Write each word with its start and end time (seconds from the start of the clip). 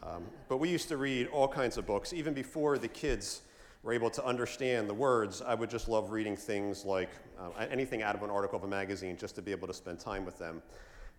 Um, 0.02 0.24
but 0.48 0.56
we 0.56 0.70
used 0.70 0.88
to 0.88 0.96
read 0.96 1.26
all 1.26 1.48
kinds 1.48 1.76
of 1.76 1.84
books. 1.84 2.14
Even 2.14 2.32
before 2.32 2.78
the 2.78 2.88
kids 2.88 3.42
were 3.82 3.92
able 3.92 4.08
to 4.08 4.24
understand 4.24 4.88
the 4.88 4.94
words, 4.94 5.42
I 5.42 5.54
would 5.54 5.68
just 5.68 5.86
love 5.90 6.12
reading 6.12 6.34
things 6.34 6.86
like 6.86 7.10
uh, 7.38 7.50
anything 7.70 8.02
out 8.02 8.14
of 8.14 8.22
an 8.22 8.30
article 8.30 8.56
of 8.56 8.64
a 8.64 8.68
magazine 8.68 9.18
just 9.18 9.34
to 9.34 9.42
be 9.42 9.50
able 9.50 9.68
to 9.68 9.74
spend 9.74 10.00
time 10.00 10.24
with 10.24 10.38
them. 10.38 10.62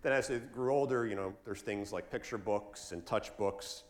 Then 0.02 0.12
as 0.12 0.26
they 0.26 0.40
grew 0.40 0.74
older, 0.74 1.06
you 1.06 1.14
know, 1.14 1.32
there's 1.44 1.60
things 1.60 1.92
like 1.92 2.10
picture 2.10 2.38
books 2.38 2.90
and 2.90 3.06
touch 3.06 3.36
books. 3.36 3.84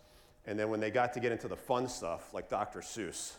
And 0.44 0.58
then 0.58 0.68
when 0.68 0.80
they 0.80 0.90
got 0.90 1.14
to 1.14 1.20
get 1.20 1.32
into 1.32 1.48
the 1.48 1.56
fun 1.56 1.88
stuff, 1.88 2.34
like 2.34 2.50
Dr. 2.50 2.80
Seuss, 2.80 3.36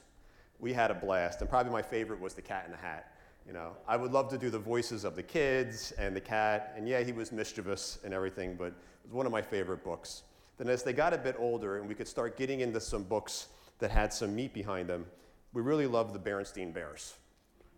we 0.58 0.74
had 0.74 0.90
a 0.90 0.96
blast. 0.96 1.42
And 1.42 1.50
probably 1.50 1.72
my 1.72 1.84
favorite 1.84 2.20
was 2.20 2.34
The 2.34 2.42
Cat 2.42 2.64
in 2.66 2.72
the 2.72 2.78
Hat. 2.80 3.12
You 3.46 3.54
know, 3.54 3.72
I 3.88 3.98
would 3.98 4.12
love 4.12 4.30
to 4.30 4.38
do 4.38 4.50
the 4.50 4.60
voices 4.60 5.04
of 5.04 5.16
the 5.16 5.24
kids 5.24 5.92
and 5.98 6.16
the 6.16 6.22
cat, 6.22 6.74
and 6.78 6.88
yeah, 6.88 7.02
he 7.02 7.12
was 7.12 7.32
mischievous 7.32 8.00
and 8.04 8.14
everything, 8.14 8.56
but 8.56 8.68
it 8.68 8.74
was 9.06 9.14
one 9.14 9.26
of 9.26 9.32
my 9.32 9.42
favorite 9.42 9.84
books. 9.84 10.24
Then, 10.58 10.70
as 10.70 10.84
they 10.84 10.94
got 10.94 11.14
a 11.14 11.18
bit 11.18 11.36
older 11.40 11.80
and 11.80 11.88
we 11.88 11.96
could 11.96 12.08
start 12.08 12.38
getting 12.38 12.62
into 12.62 12.80
some 12.80 13.04
books 13.04 13.48
that 13.80 13.90
had 13.90 14.14
some 14.14 14.36
meat 14.36 14.54
behind 14.54 14.88
them, 14.88 15.06
we 15.54 15.62
really 15.62 15.88
loved 15.88 16.14
the 16.14 16.20
Berenstain 16.20 16.72
Bears. 16.72 17.16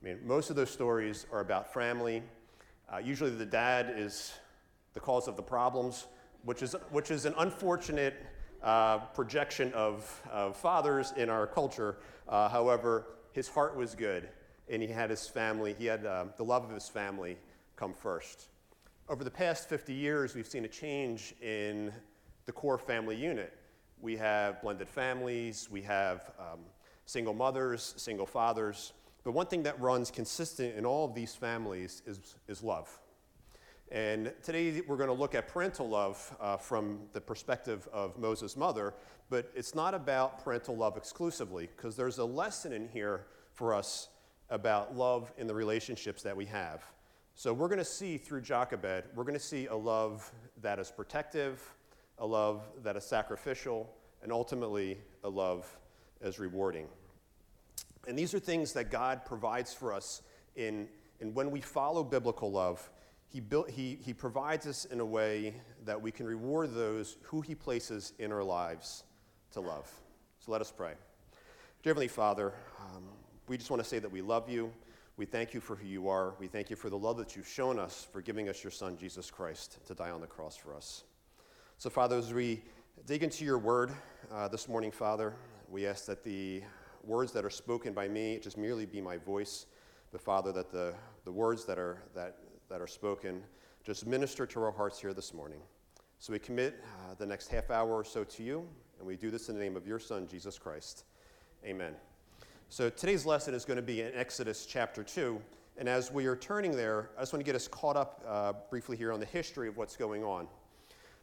I 0.01 0.05
mean, 0.05 0.19
most 0.25 0.49
of 0.49 0.57
those 0.57 0.69
stories 0.69 1.25
are 1.31 1.39
about 1.39 1.73
family. 1.73 2.23
Uh, 2.93 2.97
usually, 2.97 3.31
the 3.31 3.45
dad 3.45 3.93
is 3.95 4.33
the 4.93 4.99
cause 4.99 5.29
of 5.29 5.37
the 5.37 5.43
problems, 5.43 6.07
which 6.43 6.61
is, 6.61 6.75
which 6.91 7.09
is 7.09 7.25
an 7.25 7.33
unfortunate 7.37 8.15
uh, 8.61 8.99
projection 8.99 9.71
of, 9.73 10.21
of 10.29 10.57
fathers 10.57 11.13
in 11.15 11.29
our 11.29 11.47
culture. 11.47 11.97
Uh, 12.27 12.49
however, 12.49 13.07
his 13.31 13.47
heart 13.47 13.77
was 13.77 13.95
good 13.95 14.27
and 14.69 14.81
he 14.81 14.87
had 14.87 15.09
his 15.09 15.27
family, 15.27 15.75
he 15.77 15.85
had 15.85 16.05
uh, 16.05 16.25
the 16.37 16.43
love 16.43 16.63
of 16.63 16.71
his 16.71 16.87
family 16.87 17.37
come 17.75 17.93
first. 17.93 18.49
Over 19.09 19.23
the 19.23 19.31
past 19.31 19.67
50 19.67 19.93
years, 19.93 20.35
we've 20.35 20.47
seen 20.47 20.65
a 20.65 20.69
change 20.69 21.35
in 21.41 21.91
the 22.45 22.51
core 22.51 22.77
family 22.77 23.15
unit. 23.15 23.53
We 23.99 24.17
have 24.17 24.61
blended 24.61 24.89
families, 24.89 25.69
we 25.69 25.81
have 25.81 26.31
um, 26.39 26.59
single 27.05 27.33
mothers, 27.33 27.93
single 27.97 28.25
fathers. 28.25 28.93
But 29.23 29.31
one 29.31 29.47
thing 29.47 29.63
that 29.63 29.79
runs 29.79 30.11
consistent 30.11 30.75
in 30.75 30.85
all 30.85 31.05
of 31.05 31.15
these 31.15 31.33
families 31.33 32.01
is, 32.05 32.35
is 32.47 32.61
love. 32.63 32.99
And 33.91 34.33
today 34.41 34.81
we're 34.87 34.97
going 34.97 35.09
to 35.09 35.13
look 35.13 35.35
at 35.35 35.47
parental 35.47 35.87
love 35.87 36.35
uh, 36.41 36.57
from 36.57 37.01
the 37.13 37.21
perspective 37.21 37.87
of 37.93 38.17
Moses' 38.17 38.57
mother, 38.57 38.93
but 39.29 39.51
it's 39.55 39.75
not 39.75 39.93
about 39.93 40.43
parental 40.43 40.75
love 40.75 40.97
exclusively, 40.97 41.69
because 41.75 41.95
there's 41.95 42.17
a 42.17 42.25
lesson 42.25 42.73
in 42.73 42.87
here 42.87 43.27
for 43.51 43.73
us 43.73 44.09
about 44.49 44.95
love 44.95 45.31
in 45.37 45.47
the 45.47 45.53
relationships 45.53 46.23
that 46.23 46.35
we 46.35 46.45
have. 46.45 46.83
So 47.35 47.53
we're 47.53 47.67
going 47.67 47.79
to 47.79 47.85
see 47.85 48.17
through 48.17 48.41
Jochebed, 48.41 49.05
we're 49.15 49.23
going 49.23 49.33
to 49.33 49.39
see 49.39 49.65
a 49.67 49.75
love 49.75 50.31
that 50.61 50.77
is 50.77 50.91
protective, 50.91 51.61
a 52.19 52.25
love 52.25 52.61
that 52.83 52.95
is 52.95 53.03
sacrificial, 53.03 53.89
and 54.21 54.31
ultimately 54.31 54.99
a 55.23 55.29
love 55.29 55.67
as 56.21 56.39
rewarding. 56.39 56.87
And 58.07 58.17
these 58.17 58.33
are 58.33 58.39
things 58.39 58.73
that 58.73 58.91
God 58.91 59.25
provides 59.25 59.73
for 59.73 59.93
us 59.93 60.21
in, 60.55 60.87
in 61.19 61.33
when 61.33 61.51
we 61.51 61.61
follow 61.61 62.03
biblical 62.03 62.51
love. 62.51 62.89
He, 63.27 63.39
built, 63.39 63.69
he, 63.69 63.97
he 64.03 64.13
provides 64.13 64.67
us 64.67 64.85
in 64.85 64.99
a 64.99 65.05
way 65.05 65.55
that 65.85 65.99
we 65.99 66.11
can 66.11 66.27
reward 66.27 66.75
those 66.75 67.17
who 67.23 67.41
He 67.41 67.55
places 67.55 68.13
in 68.19 68.31
our 68.31 68.43
lives 68.43 69.05
to 69.53 69.59
love. 69.59 69.91
So 70.39 70.51
let 70.51 70.61
us 70.61 70.71
pray. 70.71 70.93
Dear 71.81 71.91
Heavenly 71.91 72.09
Father, 72.09 72.53
um, 72.79 73.05
we 73.47 73.57
just 73.57 73.69
want 73.69 73.83
to 73.83 73.87
say 73.87 73.99
that 73.99 74.11
we 74.11 74.21
love 74.21 74.49
you. 74.49 74.71
We 75.17 75.25
thank 75.25 75.53
you 75.53 75.59
for 75.59 75.75
who 75.75 75.85
you 75.85 76.07
are. 76.07 76.33
We 76.39 76.47
thank 76.47 76.69
you 76.69 76.75
for 76.75 76.89
the 76.89 76.97
love 76.97 77.17
that 77.17 77.35
you've 77.35 77.47
shown 77.47 77.77
us 77.77 78.07
for 78.11 78.21
giving 78.21 78.49
us 78.49 78.63
your 78.63 78.71
Son, 78.71 78.97
Jesus 78.97 79.29
Christ, 79.29 79.85
to 79.85 79.93
die 79.93 80.09
on 80.09 80.21
the 80.21 80.27
cross 80.27 80.55
for 80.55 80.73
us. 80.73 81.03
So, 81.77 81.89
Father, 81.89 82.17
as 82.17 82.33
we 82.33 82.63
dig 83.05 83.21
into 83.21 83.45
your 83.45 83.57
word 83.57 83.91
uh, 84.31 84.47
this 84.47 84.67
morning, 84.67 84.91
Father, 84.91 85.35
we 85.69 85.85
ask 85.85 86.05
that 86.05 86.23
the 86.23 86.63
words 87.03 87.31
that 87.33 87.43
are 87.43 87.49
spoken 87.49 87.93
by 87.93 88.07
me 88.07 88.39
just 88.41 88.57
merely 88.57 88.85
be 88.85 89.01
my 89.01 89.17
voice, 89.17 89.65
but, 90.11 90.21
Father, 90.21 90.51
that 90.53 90.71
the, 90.71 90.93
the 91.25 91.31
words 91.31 91.65
that 91.65 91.77
are, 91.77 92.01
that, 92.15 92.37
that 92.69 92.81
are 92.81 92.87
spoken 92.87 93.43
just 93.83 94.07
minister 94.07 94.45
to 94.45 94.61
our 94.63 94.71
hearts 94.71 94.99
here 94.99 95.13
this 95.13 95.33
morning. 95.33 95.59
So 96.19 96.31
we 96.31 96.39
commit 96.39 96.81
uh, 96.83 97.15
the 97.15 97.25
next 97.25 97.49
half 97.49 97.69
hour 97.69 97.91
or 97.91 98.05
so 98.05 98.23
to 98.23 98.43
you, 98.43 98.65
and 98.97 99.05
we 99.05 99.17
do 99.17 99.29
this 99.29 99.49
in 99.49 99.55
the 99.55 99.61
name 99.61 99.75
of 99.75 99.85
your 99.85 99.99
Son, 99.99 100.25
Jesus 100.27 100.57
Christ. 100.57 101.03
Amen. 101.65 101.93
So 102.69 102.89
today's 102.89 103.25
lesson 103.25 103.53
is 103.53 103.65
going 103.65 103.77
to 103.77 103.83
be 103.83 104.01
in 104.01 104.11
Exodus 104.15 104.65
chapter 104.65 105.03
2. 105.03 105.39
And 105.77 105.87
as 105.87 106.11
we 106.11 106.25
are 106.25 106.35
turning 106.35 106.71
there, 106.71 107.09
I 107.17 107.21
just 107.21 107.33
want 107.33 107.41
to 107.41 107.45
get 107.45 107.55
us 107.55 107.67
caught 107.67 107.95
up 107.95 108.23
uh, 108.27 108.53
briefly 108.69 108.97
here 108.97 109.11
on 109.11 109.19
the 109.19 109.25
history 109.27 109.67
of 109.67 109.77
what's 109.77 109.95
going 109.95 110.23
on. 110.23 110.47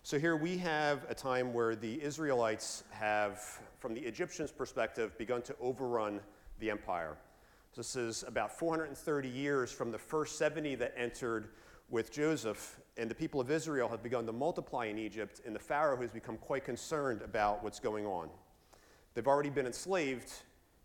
So 0.02 0.18
here 0.18 0.36
we 0.36 0.56
have 0.58 1.06
a 1.08 1.14
time 1.14 1.52
where 1.52 1.74
the 1.74 2.00
Israelites 2.02 2.84
have, 2.90 3.40
from 3.78 3.94
the 3.94 4.00
Egyptians' 4.00 4.52
perspective, 4.52 5.16
begun 5.18 5.42
to 5.42 5.56
overrun 5.60 6.20
the 6.60 6.70
empire. 6.70 7.16
This 7.76 7.96
is 7.96 8.24
about 8.26 8.56
430 8.56 9.28
years 9.28 9.72
from 9.72 9.90
the 9.90 9.98
first 9.98 10.38
70 10.38 10.76
that 10.76 10.94
entered 10.96 11.50
with 11.88 12.12
Joseph, 12.12 12.80
and 12.96 13.10
the 13.10 13.14
people 13.14 13.40
of 13.40 13.50
Israel 13.50 13.88
have 13.88 14.02
begun 14.02 14.24
to 14.26 14.32
multiply 14.32 14.86
in 14.86 14.98
Egypt, 14.98 15.40
and 15.44 15.54
the 15.54 15.60
Pharaoh 15.60 16.00
has 16.00 16.12
become 16.12 16.36
quite 16.36 16.64
concerned 16.64 17.22
about 17.22 17.62
what's 17.64 17.80
going 17.80 18.06
on. 18.06 18.28
They've 19.14 19.26
already 19.26 19.50
been 19.50 19.66
enslaved 19.66 20.32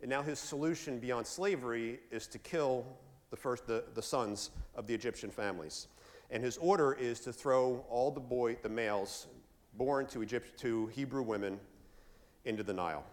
and 0.00 0.10
now 0.10 0.22
his 0.22 0.38
solution 0.38 0.98
beyond 0.98 1.26
slavery 1.26 2.00
is 2.10 2.26
to 2.28 2.38
kill 2.38 2.84
the 3.30 3.36
first 3.36 3.66
the, 3.66 3.84
the 3.94 4.02
sons 4.02 4.50
of 4.74 4.86
the 4.86 4.94
Egyptian 4.94 5.30
families. 5.30 5.88
And 6.30 6.42
his 6.42 6.56
order 6.58 6.92
is 6.92 7.20
to 7.20 7.32
throw 7.32 7.84
all 7.88 8.10
the 8.10 8.20
boy, 8.20 8.56
the 8.62 8.68
males 8.68 9.26
born 9.74 10.06
to 10.06 10.22
Egypt 10.22 10.58
to 10.60 10.86
Hebrew 10.88 11.22
women 11.22 11.60
into 12.44 12.62
the 12.62 12.72
Nile. 12.72 13.04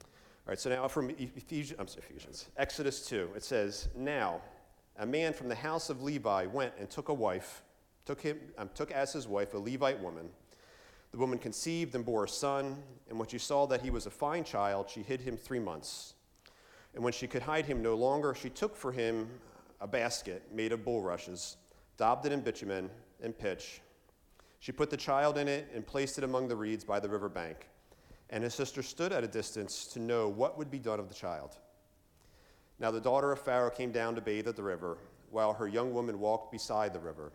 All 0.00 0.06
right, 0.46 0.58
so 0.58 0.70
now 0.70 0.88
from 0.88 1.10
Ephesians, 1.10 1.78
I'm 1.78 1.86
sorry, 1.86 2.04
Ephesians, 2.08 2.48
Exodus 2.56 3.06
2, 3.06 3.30
it 3.36 3.44
says, 3.44 3.88
Now 3.94 4.40
a 4.98 5.06
man 5.06 5.32
from 5.32 5.48
the 5.48 5.54
house 5.54 5.90
of 5.90 6.02
Levi 6.02 6.46
went 6.46 6.72
and 6.78 6.90
took 6.90 7.08
a 7.08 7.14
wife, 7.14 7.62
took, 8.04 8.20
him, 8.20 8.38
um, 8.58 8.68
took 8.74 8.90
as 8.90 9.12
his 9.12 9.28
wife 9.28 9.54
a 9.54 9.58
Levite 9.58 10.00
woman 10.00 10.28
the 11.12 11.18
woman 11.18 11.38
conceived 11.38 11.94
and 11.94 12.04
bore 12.04 12.24
a 12.24 12.28
son, 12.28 12.82
and 13.08 13.18
when 13.18 13.28
she 13.28 13.38
saw 13.38 13.66
that 13.66 13.82
he 13.82 13.90
was 13.90 14.06
a 14.06 14.10
fine 14.10 14.44
child, 14.44 14.88
she 14.88 15.02
hid 15.02 15.20
him 15.20 15.36
three 15.36 15.58
months. 15.58 16.14
And 16.94 17.02
when 17.02 17.12
she 17.12 17.26
could 17.26 17.42
hide 17.42 17.66
him 17.66 17.82
no 17.82 17.94
longer, 17.94 18.34
she 18.34 18.50
took 18.50 18.76
for 18.76 18.92
him 18.92 19.28
a 19.80 19.86
basket 19.86 20.42
made 20.52 20.72
of 20.72 20.84
bulrushes, 20.84 21.56
daubed 21.96 22.26
it 22.26 22.32
in 22.32 22.40
bitumen 22.40 22.90
and 23.22 23.36
pitch. 23.36 23.80
She 24.60 24.72
put 24.72 24.90
the 24.90 24.96
child 24.96 25.38
in 25.38 25.48
it 25.48 25.68
and 25.74 25.86
placed 25.86 26.18
it 26.18 26.24
among 26.24 26.48
the 26.48 26.56
reeds 26.56 26.84
by 26.84 27.00
the 27.00 27.08
river 27.08 27.28
bank. 27.28 27.68
And 28.28 28.44
his 28.44 28.54
sister 28.54 28.82
stood 28.82 29.12
at 29.12 29.24
a 29.24 29.28
distance 29.28 29.86
to 29.88 29.98
know 29.98 30.28
what 30.28 30.58
would 30.58 30.70
be 30.70 30.78
done 30.78 31.00
of 31.00 31.08
the 31.08 31.14
child. 31.14 31.56
Now 32.78 32.90
the 32.90 33.00
daughter 33.00 33.32
of 33.32 33.40
Pharaoh 33.40 33.70
came 33.70 33.90
down 33.90 34.14
to 34.14 34.20
bathe 34.20 34.46
at 34.46 34.56
the 34.56 34.62
river, 34.62 34.98
while 35.30 35.52
her 35.54 35.66
young 35.66 35.92
woman 35.92 36.20
walked 36.20 36.52
beside 36.52 36.92
the 36.92 37.00
river. 37.00 37.32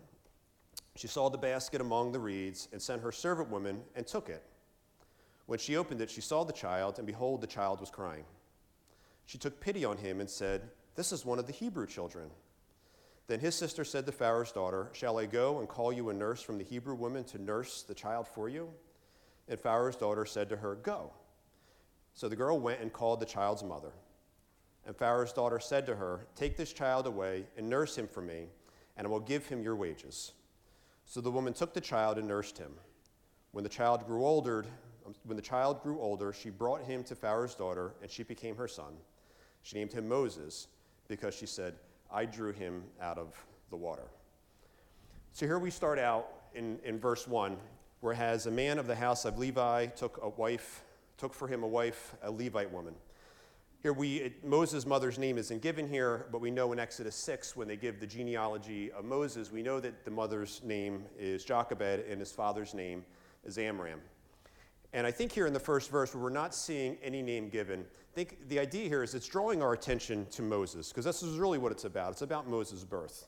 She 0.95 1.07
saw 1.07 1.29
the 1.29 1.37
basket 1.37 1.81
among 1.81 2.11
the 2.11 2.19
reeds 2.19 2.69
and 2.71 2.81
sent 2.81 3.01
her 3.01 3.11
servant 3.11 3.49
woman 3.49 3.81
and 3.95 4.07
took 4.07 4.29
it. 4.29 4.43
When 5.45 5.59
she 5.59 5.75
opened 5.75 6.01
it, 6.01 6.09
she 6.09 6.21
saw 6.21 6.43
the 6.43 6.53
child, 6.53 6.97
and 6.97 7.05
behold, 7.05 7.41
the 7.41 7.47
child 7.47 7.79
was 7.79 7.89
crying. 7.89 8.23
She 9.25 9.37
took 9.37 9.59
pity 9.59 9.83
on 9.85 9.97
him 9.97 10.19
and 10.19 10.29
said, 10.29 10.69
This 10.95 11.11
is 11.11 11.25
one 11.25 11.37
of 11.37 11.47
the 11.47 11.53
Hebrew 11.53 11.85
children. 11.85 12.29
Then 13.27 13.39
his 13.39 13.55
sister 13.55 13.83
said 13.83 14.05
to 14.05 14.11
Pharaoh's 14.11 14.51
daughter, 14.51 14.89
Shall 14.93 15.19
I 15.19 15.25
go 15.25 15.59
and 15.59 15.67
call 15.67 15.91
you 15.91 16.09
a 16.09 16.13
nurse 16.13 16.41
from 16.41 16.57
the 16.57 16.63
Hebrew 16.63 16.95
woman 16.95 17.23
to 17.25 17.41
nurse 17.41 17.81
the 17.81 17.93
child 17.93 18.27
for 18.27 18.49
you? 18.49 18.69
And 19.47 19.59
Pharaoh's 19.59 19.95
daughter 19.95 20.25
said 20.25 20.49
to 20.49 20.57
her, 20.57 20.75
Go. 20.75 21.11
So 22.13 22.29
the 22.29 22.35
girl 22.35 22.59
went 22.59 22.81
and 22.81 22.93
called 22.93 23.19
the 23.19 23.25
child's 23.25 23.63
mother. 23.63 23.91
And 24.85 24.95
Pharaoh's 24.95 25.33
daughter 25.33 25.59
said 25.59 25.85
to 25.87 25.95
her, 25.95 26.27
Take 26.35 26.55
this 26.55 26.71
child 26.71 27.07
away 27.07 27.45
and 27.57 27.69
nurse 27.69 27.97
him 27.97 28.07
for 28.07 28.21
me, 28.21 28.45
and 28.95 29.05
I 29.05 29.09
will 29.09 29.19
give 29.19 29.47
him 29.47 29.61
your 29.61 29.75
wages. 29.75 30.33
So 31.05 31.21
the 31.21 31.31
woman 31.31 31.53
took 31.53 31.73
the 31.73 31.81
child 31.81 32.17
and 32.17 32.27
nursed 32.27 32.57
him. 32.57 32.73
When 33.51 33.63
the 33.63 33.69
child 33.69 34.05
grew 34.05 34.25
older, 34.25 34.65
Um, 35.05 35.13
when 35.23 35.35
the 35.35 35.41
child 35.43 35.83
grew 35.83 35.99
older, 36.01 36.33
she 36.33 36.49
brought 36.49 36.83
him 36.83 37.03
to 37.03 37.15
Pharaoh's 37.15 37.53
daughter, 37.53 37.93
and 38.01 38.09
she 38.09 38.23
became 38.23 38.55
her 38.55 38.67
son. 38.67 38.97
She 39.61 39.77
named 39.77 39.93
him 39.93 40.07
Moses 40.07 40.67
because 41.07 41.35
she 41.35 41.45
said, 41.45 41.75
I 42.11 42.25
drew 42.25 42.51
him 42.51 42.83
out 42.99 43.19
of 43.19 43.35
the 43.69 43.75
water. 43.75 44.07
So 45.33 45.45
here 45.45 45.59
we 45.59 45.69
start 45.69 45.99
out 45.99 46.27
in, 46.55 46.79
in 46.83 46.99
verse 46.99 47.27
1, 47.27 47.57
where 48.01 48.15
has 48.15 48.47
a 48.47 48.51
man 48.51 48.79
of 48.79 48.87
the 48.87 48.95
house 48.95 49.25
of 49.25 49.37
Levi 49.37 49.87
took 49.87 50.19
a 50.23 50.29
wife, 50.29 50.83
took 51.17 51.33
for 51.33 51.47
him 51.47 51.61
a 51.63 51.67
wife, 51.67 52.15
a 52.23 52.31
Levite 52.31 52.71
woman. 52.71 52.95
Here 53.85 53.93
we, 53.93 54.15
it, 54.15 54.43
Moses' 54.43 54.83
mother's 54.83 55.19
name 55.19 55.37
isn't 55.37 55.61
given 55.61 55.87
here, 55.87 56.25
but 56.31 56.41
we 56.41 56.49
know 56.49 56.73
in 56.73 56.79
Exodus 56.79 57.15
6, 57.17 57.55
when 57.55 57.67
they 57.67 57.77
give 57.77 57.99
the 57.99 58.07
genealogy 58.07 58.91
of 58.91 59.05
Moses, 59.05 59.51
we 59.51 59.61
know 59.61 59.79
that 59.79 60.03
the 60.05 60.09
mother's 60.09 60.59
name 60.63 61.05
is 61.19 61.45
Jochebed 61.45 62.03
and 62.09 62.19
his 62.19 62.31
father's 62.31 62.73
name 62.73 63.05
is 63.43 63.59
Amram. 63.59 63.99
And 64.91 65.05
I 65.05 65.11
think 65.11 65.31
here 65.31 65.45
in 65.45 65.53
the 65.53 65.59
first 65.59 65.91
verse, 65.91 66.15
we're 66.15 66.31
not 66.31 66.55
seeing 66.55 66.97
any 67.03 67.21
name 67.21 67.47
given, 67.47 67.81
I 67.81 68.15
think 68.15 68.49
the 68.49 68.57
idea 68.57 68.89
here 68.89 69.03
is 69.03 69.13
it's 69.13 69.27
drawing 69.27 69.61
our 69.61 69.73
attention 69.73 70.25
to 70.31 70.41
Moses, 70.41 70.89
because 70.89 71.05
this 71.05 71.21
is 71.21 71.37
really 71.37 71.59
what 71.59 71.71
it's 71.71 71.85
about. 71.85 72.13
It's 72.13 72.23
about 72.23 72.49
Moses' 72.49 72.83
birth. 72.83 73.27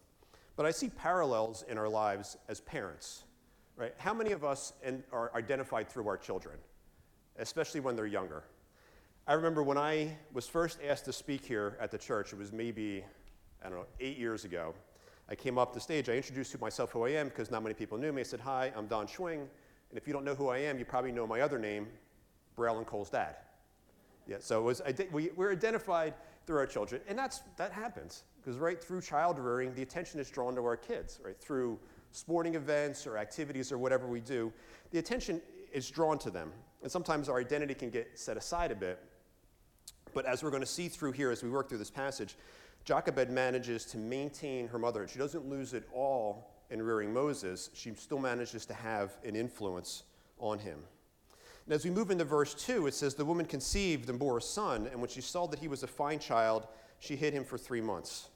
But 0.55 0.65
I 0.65 0.71
see 0.71 0.89
parallels 0.89 1.65
in 1.69 1.77
our 1.77 1.87
lives 1.87 2.35
as 2.49 2.61
parents, 2.61 3.25
right? 3.75 3.93
How 3.99 4.15
many 4.15 4.31
of 4.31 4.43
us 4.43 4.73
are 5.11 5.29
identified 5.35 5.87
through 5.87 6.07
our 6.07 6.17
children, 6.17 6.57
especially 7.37 7.79
when 7.79 7.95
they're 7.95 8.07
younger? 8.07 8.43
I 9.29 9.33
remember 9.33 9.61
when 9.61 9.77
I 9.77 10.15
was 10.31 10.47
first 10.47 10.79
asked 10.87 11.03
to 11.05 11.13
speak 11.13 11.43
here 11.43 11.77
at 11.81 11.91
the 11.91 11.97
church, 11.97 12.31
it 12.31 12.39
was 12.39 12.53
maybe, 12.53 13.03
I 13.61 13.67
don't 13.67 13.77
know, 13.77 13.85
eight 13.99 14.17
years 14.17 14.45
ago. 14.45 14.73
I 15.27 15.35
came 15.35 15.57
up 15.57 15.73
the 15.73 15.81
stage, 15.81 16.07
I 16.07 16.13
introduced 16.13 16.53
to 16.53 16.57
myself 16.59 16.91
who 16.91 17.05
I 17.05 17.09
am 17.09 17.27
because 17.27 17.51
not 17.51 17.61
many 17.61 17.75
people 17.75 17.97
knew 17.97 18.13
me. 18.13 18.21
I 18.21 18.23
said, 18.23 18.39
Hi, 18.39 18.71
I'm 18.73 18.87
Don 18.87 19.05
Schwing. 19.05 19.41
And 19.89 19.97
if 19.97 20.07
you 20.07 20.13
don't 20.13 20.23
know 20.23 20.33
who 20.33 20.47
I 20.47 20.59
am, 20.59 20.79
you 20.79 20.85
probably 20.85 21.11
know 21.11 21.27
my 21.27 21.41
other 21.41 21.59
name, 21.59 21.87
Brielle 22.57 22.77
and 22.77 22.87
Cole's 22.87 23.09
dad. 23.09 23.35
Yeah, 24.27 24.37
so 24.39 24.61
was, 24.61 24.81
we, 25.11 25.29
we're 25.35 25.51
identified 25.51 26.13
through 26.45 26.59
our 26.59 26.65
children. 26.65 27.01
And 27.09 27.19
that's, 27.19 27.41
that 27.57 27.73
happens 27.73 28.23
because 28.39 28.57
right 28.57 28.81
through 28.81 29.01
child 29.01 29.39
rearing, 29.39 29.73
the 29.73 29.81
attention 29.81 30.21
is 30.21 30.29
drawn 30.29 30.55
to 30.55 30.61
our 30.61 30.77
kids, 30.77 31.19
right? 31.21 31.37
Through 31.37 31.79
sporting 32.13 32.55
events 32.55 33.05
or 33.05 33.17
activities 33.17 33.73
or 33.73 33.77
whatever 33.77 34.07
we 34.07 34.21
do, 34.21 34.53
the 34.91 34.99
attention 34.99 35.41
is 35.73 35.91
drawn 35.91 36.17
to 36.19 36.29
them. 36.29 36.53
And 36.81 36.89
sometimes 36.89 37.27
our 37.27 37.39
identity 37.39 37.73
can 37.73 37.89
get 37.89 38.17
set 38.17 38.37
aside 38.37 38.71
a 38.71 38.75
bit. 38.75 39.03
But 40.17 40.25
as 40.25 40.41
we're 40.41 40.49
going 40.49 40.63
to 40.63 40.65
see 40.65 40.89
through 40.89 41.11
here 41.11 41.29
as 41.29 41.43
we 41.43 41.49
work 41.51 41.69
through 41.69 41.77
this 41.77 41.91
passage, 41.91 42.37
Jochebed 42.85 43.29
manages 43.29 43.85
to 43.85 43.99
maintain 43.99 44.67
her 44.69 44.79
mother. 44.79 45.07
She 45.07 45.19
doesn't 45.19 45.47
lose 45.47 45.75
it 45.75 45.87
all 45.93 46.55
in 46.71 46.81
rearing 46.81 47.13
Moses, 47.13 47.69
she 47.75 47.93
still 47.93 48.17
manages 48.17 48.65
to 48.65 48.73
have 48.73 49.15
an 49.23 49.35
influence 49.35 50.05
on 50.39 50.57
him. 50.57 50.79
And 51.65 51.75
as 51.75 51.85
we 51.85 51.91
move 51.91 52.09
into 52.09 52.23
verse 52.23 52.55
2, 52.55 52.87
it 52.87 52.95
says, 52.95 53.13
The 53.13 53.25
woman 53.25 53.45
conceived 53.45 54.09
and 54.09 54.17
bore 54.17 54.39
a 54.39 54.41
son, 54.41 54.87
and 54.87 54.99
when 54.99 55.07
she 55.07 55.21
saw 55.21 55.45
that 55.45 55.59
he 55.59 55.67
was 55.67 55.83
a 55.83 55.87
fine 55.87 56.17
child, 56.17 56.65
she 56.97 57.15
hid 57.15 57.31
him 57.31 57.45
for 57.45 57.59
three 57.59 57.79
months. 57.79 58.29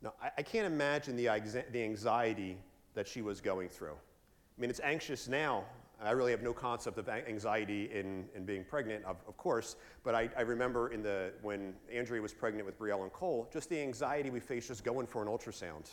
Now, 0.00 0.14
I, 0.22 0.30
I 0.38 0.42
can't 0.42 0.66
imagine 0.66 1.14
the, 1.14 1.26
the 1.70 1.84
anxiety 1.84 2.56
that 2.94 3.06
she 3.06 3.20
was 3.20 3.42
going 3.42 3.68
through. 3.68 3.92
I 3.92 4.60
mean, 4.62 4.70
it's 4.70 4.80
anxious 4.80 5.28
now. 5.28 5.66
I 6.00 6.12
really 6.12 6.30
have 6.30 6.42
no 6.42 6.52
concept 6.52 6.96
of 6.98 7.08
anxiety 7.08 7.90
in, 7.92 8.26
in 8.34 8.44
being 8.44 8.64
pregnant, 8.64 9.04
of, 9.04 9.16
of 9.26 9.36
course, 9.36 9.76
but 10.04 10.14
I, 10.14 10.30
I, 10.36 10.42
remember 10.42 10.92
in 10.92 11.02
the, 11.02 11.32
when 11.42 11.74
Andrea 11.92 12.22
was 12.22 12.32
pregnant 12.32 12.66
with 12.66 12.78
Brielle 12.78 13.02
and 13.02 13.12
Cole, 13.12 13.48
just 13.52 13.68
the 13.68 13.80
anxiety 13.80 14.30
we 14.30 14.38
faced 14.38 14.68
just 14.68 14.84
going 14.84 15.08
for 15.08 15.22
an 15.22 15.28
ultrasound 15.28 15.90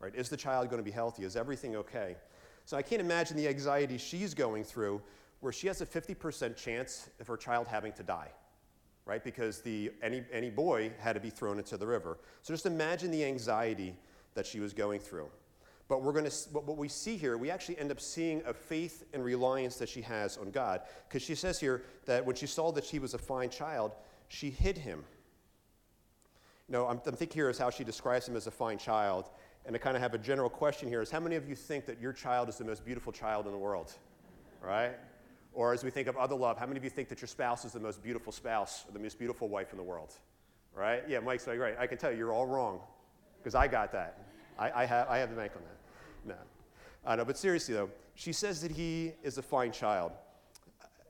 right? 0.00 0.14
Is 0.14 0.28
the 0.28 0.36
child 0.36 0.68
going 0.68 0.80
to 0.80 0.84
be 0.84 0.90
healthy? 0.90 1.22
Is 1.24 1.36
everything 1.36 1.76
okay? 1.76 2.16
So 2.64 2.76
I 2.76 2.82
can't 2.82 3.00
imagine 3.00 3.36
the 3.36 3.46
anxiety 3.46 3.98
she's 3.98 4.34
going 4.34 4.64
through 4.64 5.00
where 5.40 5.52
she 5.52 5.66
has 5.68 5.80
a 5.80 5.86
50% 5.86 6.56
chance 6.56 7.08
of 7.20 7.26
her 7.26 7.36
child 7.36 7.68
having 7.68 7.92
to 7.92 8.02
die, 8.02 8.30
right? 9.06 9.22
Because 9.22 9.60
the, 9.60 9.92
any, 10.02 10.24
any 10.32 10.50
boy 10.50 10.90
had 10.98 11.14
to 11.14 11.20
be 11.20 11.30
thrown 11.30 11.58
into 11.58 11.76
the 11.76 11.86
river. 11.86 12.18
So 12.42 12.52
just 12.52 12.66
imagine 12.66 13.10
the 13.10 13.24
anxiety 13.24 13.94
that 14.34 14.46
she 14.46 14.60
was 14.60 14.72
going 14.72 15.00
through. 15.00 15.28
But 15.90 16.04
we're 16.04 16.12
going 16.12 16.30
to, 16.30 16.36
what 16.52 16.76
we 16.76 16.86
see 16.86 17.16
here, 17.16 17.36
we 17.36 17.50
actually 17.50 17.76
end 17.80 17.90
up 17.90 18.00
seeing 18.00 18.42
a 18.46 18.54
faith 18.54 19.02
and 19.12 19.24
reliance 19.24 19.74
that 19.78 19.88
she 19.88 20.00
has 20.02 20.36
on 20.36 20.52
God. 20.52 20.82
Because 21.08 21.20
she 21.20 21.34
says 21.34 21.58
here 21.58 21.82
that 22.04 22.24
when 22.24 22.36
she 22.36 22.46
saw 22.46 22.70
that 22.70 22.84
she 22.84 23.00
was 23.00 23.12
a 23.14 23.18
fine 23.18 23.50
child, 23.50 23.96
she 24.28 24.50
hid 24.50 24.78
him. 24.78 25.02
You 26.68 26.74
know, 26.74 26.86
I'm, 26.86 27.00
I'm 27.04 27.16
thinking 27.16 27.34
here 27.34 27.50
is 27.50 27.58
how 27.58 27.70
she 27.70 27.82
describes 27.82 28.28
him 28.28 28.36
as 28.36 28.46
a 28.46 28.52
fine 28.52 28.78
child. 28.78 29.30
And 29.66 29.74
I 29.74 29.80
kind 29.80 29.96
of 29.96 30.02
have 30.02 30.14
a 30.14 30.18
general 30.18 30.48
question 30.48 30.88
here 30.88 31.02
is 31.02 31.10
how 31.10 31.18
many 31.18 31.34
of 31.34 31.48
you 31.48 31.56
think 31.56 31.86
that 31.86 32.00
your 32.00 32.12
child 32.12 32.48
is 32.48 32.56
the 32.56 32.64
most 32.64 32.84
beautiful 32.84 33.12
child 33.12 33.46
in 33.46 33.52
the 33.52 33.58
world? 33.58 33.92
Right? 34.62 34.92
Or 35.52 35.72
as 35.72 35.82
we 35.82 35.90
think 35.90 36.06
of 36.06 36.16
other 36.16 36.36
love, 36.36 36.56
how 36.56 36.66
many 36.66 36.78
of 36.78 36.84
you 36.84 36.90
think 36.90 37.08
that 37.08 37.20
your 37.20 37.26
spouse 37.26 37.64
is 37.64 37.72
the 37.72 37.80
most 37.80 38.00
beautiful 38.00 38.32
spouse 38.32 38.84
or 38.86 38.92
the 38.92 39.00
most 39.00 39.18
beautiful 39.18 39.48
wife 39.48 39.72
in 39.72 39.76
the 39.76 39.82
world? 39.82 40.14
Right? 40.72 41.02
Yeah, 41.08 41.18
Mike's 41.18 41.48
like, 41.48 41.58
right. 41.58 41.74
I 41.80 41.88
can 41.88 41.98
tell 41.98 42.12
you, 42.12 42.18
you're 42.18 42.32
all 42.32 42.46
wrong 42.46 42.78
because 43.38 43.56
I 43.56 43.66
got 43.66 43.90
that. 43.90 44.22
I, 44.56 44.82
I, 44.82 44.84
have, 44.84 45.08
I 45.08 45.18
have 45.18 45.30
the 45.30 45.36
bank 45.36 45.50
on 45.56 45.62
that. 45.62 45.79
No. 46.24 46.34
I 47.04 47.16
know, 47.16 47.24
but 47.24 47.38
seriously 47.38 47.74
though, 47.74 47.90
she 48.14 48.32
says 48.32 48.60
that 48.62 48.70
he 48.70 49.12
is 49.22 49.38
a 49.38 49.42
fine 49.42 49.72
child. 49.72 50.12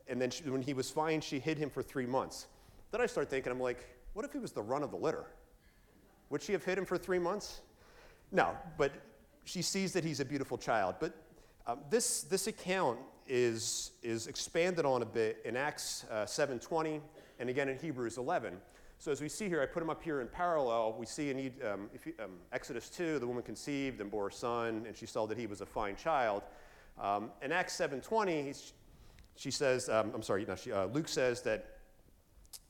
And 0.08 0.20
then 0.20 0.30
she, 0.30 0.48
when 0.48 0.62
he 0.62 0.74
was 0.74 0.90
fine, 0.90 1.20
she 1.20 1.38
hid 1.38 1.58
him 1.58 1.70
for 1.70 1.82
three 1.82 2.06
months. 2.06 2.46
Then 2.90 3.00
I 3.00 3.06
start 3.06 3.30
thinking, 3.30 3.52
I'm 3.52 3.60
like, 3.60 3.86
what 4.12 4.24
if 4.24 4.32
he 4.32 4.38
was 4.38 4.52
the 4.52 4.62
run 4.62 4.82
of 4.82 4.90
the 4.90 4.96
litter? 4.96 5.26
Would 6.30 6.42
she 6.42 6.52
have 6.52 6.64
hid 6.64 6.78
him 6.78 6.84
for 6.84 6.98
three 6.98 7.18
months? 7.18 7.60
No, 8.32 8.56
but 8.76 8.92
she 9.44 9.62
sees 9.62 9.92
that 9.92 10.04
he's 10.04 10.20
a 10.20 10.24
beautiful 10.24 10.58
child. 10.58 10.96
But 11.00 11.14
um, 11.66 11.80
this, 11.90 12.22
this 12.22 12.46
account 12.46 12.98
is, 13.28 13.92
is 14.02 14.26
expanded 14.26 14.84
on 14.84 15.02
a 15.02 15.06
bit 15.06 15.40
in 15.44 15.56
Acts 15.56 16.04
uh, 16.10 16.24
7.20 16.24 17.00
and 17.38 17.48
again 17.48 17.68
in 17.68 17.78
Hebrews 17.78 18.18
11. 18.18 18.56
So 19.00 19.10
as 19.10 19.22
we 19.22 19.30
see 19.30 19.48
here, 19.48 19.62
I 19.62 19.66
put 19.66 19.80
them 19.80 19.88
up 19.88 20.02
here 20.02 20.20
in 20.20 20.28
parallel. 20.28 20.94
We 20.98 21.06
see 21.06 21.30
in 21.30 21.38
um, 21.66 21.88
you, 22.04 22.12
um, 22.22 22.32
Exodus 22.52 22.90
2, 22.90 23.18
the 23.18 23.26
woman 23.26 23.42
conceived 23.42 24.02
and 24.02 24.10
bore 24.10 24.28
a 24.28 24.32
son, 24.32 24.84
and 24.86 24.94
she 24.94 25.06
saw 25.06 25.26
that 25.26 25.38
he 25.38 25.46
was 25.46 25.62
a 25.62 25.66
fine 25.66 25.96
child. 25.96 26.42
Um, 27.00 27.30
in 27.40 27.50
Acts 27.50 27.74
7.20, 27.78 28.72
she 29.36 29.50
says, 29.50 29.88
um, 29.88 30.12
I'm 30.14 30.22
sorry, 30.22 30.44
no, 30.46 30.54
she, 30.54 30.70
uh, 30.70 30.84
Luke 30.84 31.08
says 31.08 31.40
that 31.42 31.78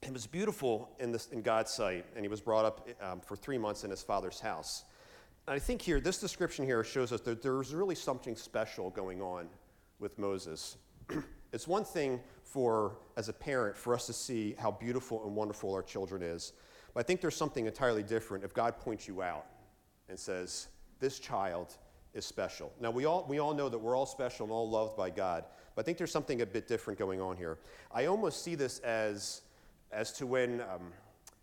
he 0.02 0.12
was 0.12 0.24
beautiful 0.24 0.92
in, 1.00 1.10
this, 1.10 1.26
in 1.32 1.42
God's 1.42 1.72
sight, 1.72 2.06
and 2.14 2.24
he 2.24 2.28
was 2.28 2.40
brought 2.40 2.64
up 2.64 2.88
um, 3.02 3.18
for 3.18 3.34
three 3.34 3.58
months 3.58 3.82
in 3.82 3.90
his 3.90 4.04
father's 4.04 4.38
house. 4.38 4.84
And 5.48 5.56
I 5.56 5.58
think 5.58 5.82
here, 5.82 5.98
this 5.98 6.20
description 6.20 6.64
here 6.64 6.84
shows 6.84 7.10
us 7.10 7.22
that 7.22 7.42
there's 7.42 7.74
really 7.74 7.96
something 7.96 8.36
special 8.36 8.90
going 8.90 9.20
on 9.20 9.48
with 9.98 10.16
Moses. 10.16 10.76
it's 11.52 11.66
one 11.66 11.84
thing 11.84 12.20
for, 12.52 12.96
as 13.16 13.28
a 13.28 13.32
parent, 13.32 13.76
for 13.76 13.94
us 13.94 14.06
to 14.06 14.12
see 14.12 14.54
how 14.58 14.70
beautiful 14.72 15.24
and 15.24 15.36
wonderful 15.36 15.72
our 15.72 15.82
children 15.82 16.22
is. 16.22 16.52
But 16.92 17.00
I 17.00 17.02
think 17.04 17.20
there's 17.20 17.36
something 17.36 17.66
entirely 17.66 18.02
different 18.02 18.44
if 18.44 18.52
God 18.52 18.78
points 18.78 19.06
you 19.06 19.22
out 19.22 19.46
and 20.08 20.18
says, 20.18 20.68
this 20.98 21.18
child 21.18 21.76
is 22.12 22.24
special. 22.24 22.72
Now, 22.80 22.90
we 22.90 23.04
all, 23.04 23.24
we 23.28 23.38
all 23.38 23.54
know 23.54 23.68
that 23.68 23.78
we're 23.78 23.96
all 23.96 24.06
special 24.06 24.44
and 24.44 24.52
all 24.52 24.68
loved 24.68 24.96
by 24.96 25.10
God, 25.10 25.44
but 25.74 25.82
I 25.82 25.84
think 25.84 25.96
there's 25.96 26.10
something 26.10 26.42
a 26.42 26.46
bit 26.46 26.66
different 26.66 26.98
going 26.98 27.20
on 27.20 27.36
here. 27.36 27.58
I 27.92 28.06
almost 28.06 28.42
see 28.42 28.56
this 28.56 28.80
as, 28.80 29.42
as 29.92 30.12
to 30.14 30.26
when 30.26 30.60
um, 30.62 30.92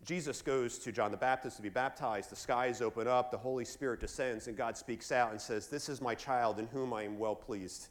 Jesus 0.04 0.42
goes 0.42 0.78
to 0.80 0.92
John 0.92 1.10
the 1.10 1.16
Baptist 1.16 1.56
to 1.56 1.62
be 1.62 1.70
baptized, 1.70 2.30
the 2.30 2.36
skies 2.36 2.82
open 2.82 3.08
up, 3.08 3.30
the 3.30 3.38
Holy 3.38 3.64
Spirit 3.64 4.00
descends, 4.00 4.46
and 4.46 4.56
God 4.56 4.76
speaks 4.76 5.10
out 5.10 5.30
and 5.30 5.40
says, 5.40 5.68
This 5.68 5.88
is 5.88 6.02
my 6.02 6.14
child 6.14 6.58
in 6.58 6.66
whom 6.66 6.92
I 6.92 7.02
am 7.04 7.18
well 7.18 7.34
pleased. 7.34 7.88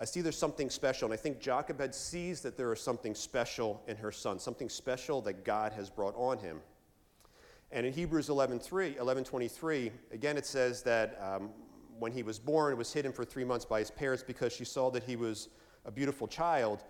I 0.00 0.04
see 0.04 0.20
there's 0.20 0.38
something 0.38 0.70
special, 0.70 1.06
and 1.06 1.12
I 1.12 1.16
think 1.16 1.40
Jochebed 1.40 1.92
sees 1.92 2.40
that 2.42 2.56
there 2.56 2.72
is 2.72 2.80
something 2.80 3.16
special 3.16 3.82
in 3.88 3.96
her 3.96 4.12
son, 4.12 4.38
something 4.38 4.68
special 4.68 5.20
that 5.22 5.44
God 5.44 5.72
has 5.72 5.90
brought 5.90 6.14
on 6.16 6.38
him. 6.38 6.60
And 7.72 7.84
in 7.84 7.92
Hebrews 7.92 8.28
11:3, 8.28 8.96
11:23, 8.96 9.90
again 10.12 10.36
it 10.36 10.46
says 10.46 10.82
that 10.82 11.18
um, 11.20 11.50
when 11.98 12.12
he 12.12 12.22
was 12.22 12.38
born, 12.38 12.72
it 12.72 12.76
was 12.76 12.92
hidden 12.92 13.12
for 13.12 13.24
three 13.24 13.44
months 13.44 13.64
by 13.64 13.80
his 13.80 13.90
parents 13.90 14.22
because 14.22 14.52
she 14.52 14.64
saw 14.64 14.88
that 14.90 15.02
he 15.02 15.16
was 15.16 15.48
a 15.84 15.90
beautiful 15.90 16.28
child. 16.28 16.84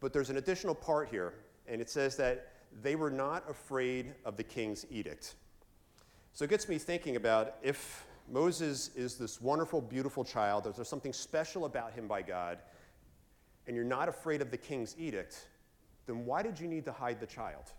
But 0.00 0.12
there's 0.12 0.30
an 0.30 0.36
additional 0.36 0.74
part 0.74 1.08
here, 1.08 1.34
and 1.66 1.80
it 1.80 1.88
says 1.88 2.16
that 2.16 2.52
they 2.82 2.94
were 2.94 3.10
not 3.10 3.48
afraid 3.48 4.14
of 4.24 4.36
the 4.36 4.44
king's 4.44 4.86
edict. 4.90 5.34
So 6.32 6.44
it 6.44 6.50
gets 6.50 6.68
me 6.68 6.78
thinking 6.78 7.16
about 7.16 7.56
if 7.62 8.06
Moses 8.28 8.90
is 8.96 9.16
this 9.16 9.40
wonderful, 9.40 9.80
beautiful 9.80 10.24
child, 10.24 10.64
there's 10.64 10.88
something 10.88 11.12
special 11.12 11.64
about 11.64 11.92
him 11.92 12.08
by 12.08 12.22
God, 12.22 12.58
and 13.66 13.76
you're 13.76 13.84
not 13.84 14.08
afraid 14.08 14.42
of 14.42 14.50
the 14.50 14.56
king's 14.56 14.96
edict, 14.98 15.46
then 16.06 16.24
why 16.24 16.42
did 16.42 16.58
you 16.58 16.66
need 16.66 16.84
to 16.84 16.92
hide 16.92 17.20
the 17.20 17.26
child? 17.26 17.72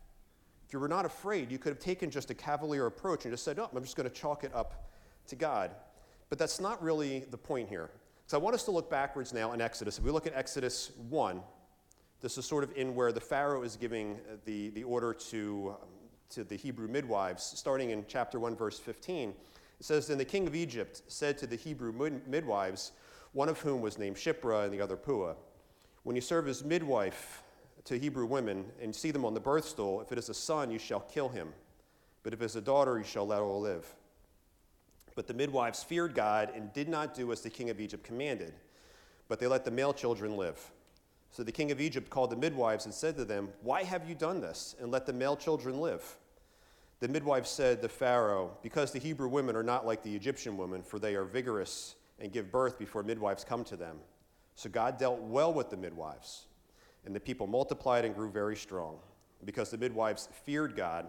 If 0.68 0.74
you 0.74 0.80
were 0.80 0.88
not 0.88 1.04
afraid, 1.06 1.52
you 1.52 1.58
could 1.58 1.72
have 1.72 1.80
taken 1.80 2.10
just 2.10 2.30
a 2.30 2.34
cavalier 2.34 2.86
approach 2.86 3.26
and 3.26 3.34
just 3.34 3.44
said, 3.44 3.60
Oh, 3.60 3.70
I'm 3.76 3.84
just 3.84 3.98
going 3.98 4.08
to 4.08 4.16
chalk 4.16 4.46
it 4.46 4.56
up 4.56 4.90
to 5.28 5.36
God. 5.36 5.72
But 6.30 6.40
that's 6.40 6.62
not 6.62 6.82
really 6.82 7.26
the 7.30 7.38
point 7.38 7.68
here. 7.68 7.90
So 8.28 8.38
I 8.38 8.42
want 8.42 8.56
us 8.56 8.64
to 8.64 8.72
look 8.72 8.90
backwards 8.90 9.34
now 9.34 9.52
in 9.52 9.60
Exodus. 9.60 9.98
If 9.98 10.06
we 10.06 10.12
look 10.12 10.26
at 10.26 10.34
Exodus 10.34 10.92
1, 11.10 11.42
this 12.22 12.38
is 12.38 12.46
sort 12.46 12.64
of 12.64 12.72
in 12.78 12.96
where 12.96 13.12
the 13.12 13.20
Pharaoh 13.20 13.64
is 13.64 13.76
giving 13.76 14.14
uh, 14.14 14.38
the, 14.46 14.70
the 14.70 14.86
order 14.86 15.14
to, 15.14 15.76
um, 15.82 15.90
to 16.30 16.46
the 16.46 16.56
Hebrew 16.56 16.88
midwives, 16.88 17.44
starting 17.44 17.90
in 17.90 18.06
chapter 18.08 18.40
1, 18.40 18.56
verse 18.56 18.80
15. 18.80 19.34
It 19.82 19.86
says, 19.86 20.06
Then 20.06 20.20
the 20.20 20.26
king 20.26 20.46
of 20.46 20.54
Egypt 20.54 21.02
said 21.08 21.40
to 21.40 21.48
the 21.48 21.56
Hebrew 21.56 21.92
midwives, 22.28 22.92
one 23.34 23.50
of 23.50 23.60
whom 23.62 23.82
was 23.82 23.98
named 23.98 24.16
Shiphrah 24.16 24.66
and 24.66 24.72
the 24.72 24.80
other 24.80 24.96
Puah, 24.96 25.34
When 26.04 26.16
you 26.16 26.22
serve 26.22 26.48
as 26.48 26.64
midwife 26.64 27.42
to 27.86 27.98
Hebrew 27.98 28.28
women 28.28 28.64
and 28.80 28.96
see 28.96 29.10
them 29.10 29.26
on 29.26 29.34
the 29.34 29.40
birth 29.40 29.66
stool, 29.66 30.00
if 30.00 30.12
it 30.12 30.20
is 30.20 30.30
a 30.30 30.36
son, 30.36 30.70
you 30.70 30.78
shall 30.78 31.00
kill 31.00 31.30
him. 31.30 31.52
But 32.22 32.32
if 32.32 32.44
it 32.44 32.46
is 32.46 32.56
a 32.56 32.62
daughter, 32.62 33.00
you 33.00 33.04
shall 33.04 33.26
let 33.26 33.40
her 33.40 33.46
live. 33.46 33.92
But 35.16 35.26
the 35.26 35.34
midwives 35.34 35.82
feared 35.82 36.14
God 36.14 36.52
and 36.56 36.72
did 36.74 36.88
not 36.88 37.16
do 37.16 37.32
as 37.32 37.42
the 37.42 37.50
king 37.50 37.72
of 37.72 37.82
Egypt 37.82 38.04
commanded, 38.04 38.54
but 39.28 39.40
they 39.40 39.48
let 39.48 39.66
the 39.66 39.72
male 39.72 39.96
children 39.96 40.38
live. 40.38 40.60
So 41.32 41.42
the 41.42 41.52
king 41.52 41.72
of 41.72 41.82
Egypt 41.82 42.12
called 42.12 42.30
the 42.30 42.36
midwives 42.36 42.86
and 42.86 42.94
said 42.94 43.18
to 43.18 43.26
them, 43.26 43.50
Why 43.64 43.82
have 43.82 44.08
you 44.08 44.14
done 44.14 44.42
this, 44.42 44.76
and 44.80 44.92
let 44.92 45.08
the 45.08 45.14
male 45.14 45.36
children 45.36 45.82
live? 45.82 46.18
The 47.02 47.08
midwife 47.08 47.48
said 47.48 47.82
to 47.82 47.90
Pharaoh, 47.90 48.56
Because 48.62 48.92
the 48.92 49.00
Hebrew 49.00 49.28
women 49.28 49.56
are 49.56 49.64
not 49.64 49.88
like 49.88 50.04
the 50.04 50.16
Egyptian 50.16 50.56
women, 50.56 50.84
for 50.84 51.00
they 51.00 51.16
are 51.16 51.26
vigorous 51.26 51.96
and 52.20 52.32
give 52.32 52.52
birth 52.52 52.78
before 52.78 53.02
midwives 53.02 53.44
come 53.44 53.64
to 53.66 53.76
them. 53.76 53.98
So 54.54 54.70
God 54.70 55.00
dealt 55.00 55.20
well 55.20 55.52
with 55.52 55.72
the 55.72 55.78
midwives, 55.78 56.46
and 57.04 57.16
the 57.16 57.20
people 57.20 57.48
multiplied 57.48 58.06
and 58.06 58.14
grew 58.14 58.30
very 58.30 58.56
strong. 58.56 59.00
Because 59.44 59.72
the 59.72 59.80
midwives 59.80 60.30
feared 60.46 60.76
God, 60.76 61.08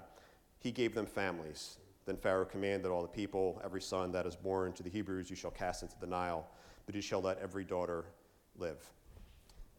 he 0.58 0.72
gave 0.72 0.94
them 0.94 1.04
families. 1.04 1.76
Then 2.06 2.16
Pharaoh 2.16 2.46
commanded 2.46 2.90
all 2.90 3.02
the 3.02 3.08
people, 3.08 3.60
Every 3.62 3.82
son 3.82 4.12
that 4.12 4.24
is 4.24 4.34
born 4.34 4.72
to 4.72 4.82
the 4.82 4.88
Hebrews 4.88 5.28
you 5.28 5.36
shall 5.36 5.50
cast 5.50 5.82
into 5.82 5.98
the 6.00 6.06
Nile, 6.06 6.46
but 6.86 6.94
you 6.94 7.02
shall 7.02 7.20
let 7.20 7.38
every 7.38 7.64
daughter 7.64 8.06
live. 8.56 8.78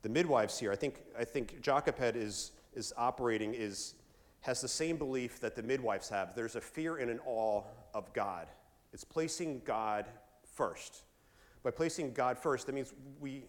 The 0.03 0.09
midwives 0.09 0.59
here, 0.59 0.71
I 0.71 0.75
think, 0.75 1.01
I 1.17 1.23
think 1.23 1.59
Jochebed 1.61 2.15
is, 2.15 2.51
is 2.75 2.93
operating, 2.97 3.55
is, 3.55 3.95
has 4.43 4.61
the 4.61 4.67
same 4.67 4.97
belief 4.97 5.39
that 5.39 5.55
the 5.55 5.63
midwives 5.63 6.09
have. 6.09 6.35
There's 6.35 6.55
a 6.55 6.61
fear 6.61 6.97
and 6.97 7.09
an 7.09 7.19
awe 7.25 7.63
of 7.93 8.13
God. 8.13 8.47
It's 8.91 9.03
placing 9.03 9.61
God 9.65 10.05
first. 10.43 11.03
By 11.63 11.71
placing 11.71 12.11
God 12.11 12.37
first, 12.37 12.67
that 12.67 12.75
means 12.75 12.93
we, 13.21 13.45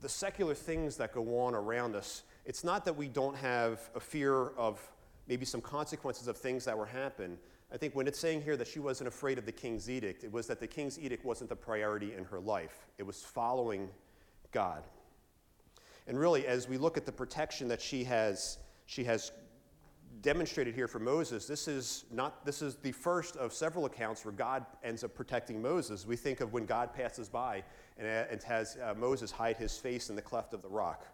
the 0.00 0.08
secular 0.08 0.54
things 0.54 0.96
that 0.96 1.12
go 1.12 1.38
on 1.38 1.54
around 1.54 1.94
us, 1.94 2.24
it's 2.44 2.64
not 2.64 2.84
that 2.84 2.96
we 2.96 3.06
don't 3.06 3.36
have 3.36 3.88
a 3.94 4.00
fear 4.00 4.48
of 4.50 4.80
maybe 5.28 5.44
some 5.44 5.60
consequences 5.60 6.26
of 6.26 6.36
things 6.36 6.64
that 6.64 6.76
were 6.76 6.86
happen. 6.86 7.38
I 7.72 7.76
think 7.76 7.94
when 7.94 8.08
it's 8.08 8.18
saying 8.18 8.42
here 8.42 8.56
that 8.56 8.66
she 8.66 8.80
wasn't 8.80 9.06
afraid 9.06 9.38
of 9.38 9.46
the 9.46 9.52
king's 9.52 9.88
edict, 9.88 10.24
it 10.24 10.32
was 10.32 10.48
that 10.48 10.58
the 10.58 10.66
king's 10.66 10.98
edict 10.98 11.24
wasn't 11.24 11.48
the 11.48 11.56
priority 11.56 12.12
in 12.14 12.24
her 12.24 12.40
life. 12.40 12.86
It 12.98 13.04
was 13.04 13.22
following 13.22 13.88
God. 14.50 14.82
And 16.08 16.18
really, 16.18 16.44
as 16.46 16.68
we 16.68 16.76
look 16.76 16.96
at 16.96 17.06
the 17.06 17.12
protection 17.12 17.68
that 17.68 17.80
she 17.80 18.02
has, 18.04 18.58
she 18.86 19.04
has 19.04 19.30
demonstrated 20.22 20.74
here 20.74 20.88
for 20.88 20.98
Moses, 20.98 21.46
this 21.46 21.68
is 21.68 22.04
not 22.10 22.44
this 22.44 22.62
is 22.62 22.76
the 22.76 22.92
first 22.92 23.36
of 23.36 23.52
several 23.52 23.84
accounts 23.84 24.24
where 24.24 24.32
God 24.32 24.64
ends 24.82 25.04
up 25.04 25.14
protecting 25.14 25.60
Moses. 25.60 26.06
We 26.06 26.16
think 26.16 26.40
of 26.40 26.52
when 26.52 26.66
God 26.66 26.94
passes 26.94 27.28
by 27.28 27.62
and, 27.98 28.06
uh, 28.06 28.24
and 28.30 28.42
has 28.42 28.76
uh, 28.82 28.94
Moses 28.94 29.30
hide 29.30 29.56
his 29.56 29.76
face 29.76 30.10
in 30.10 30.16
the 30.16 30.22
cleft 30.22 30.54
of 30.54 30.62
the 30.62 30.68
rock. 30.68 31.06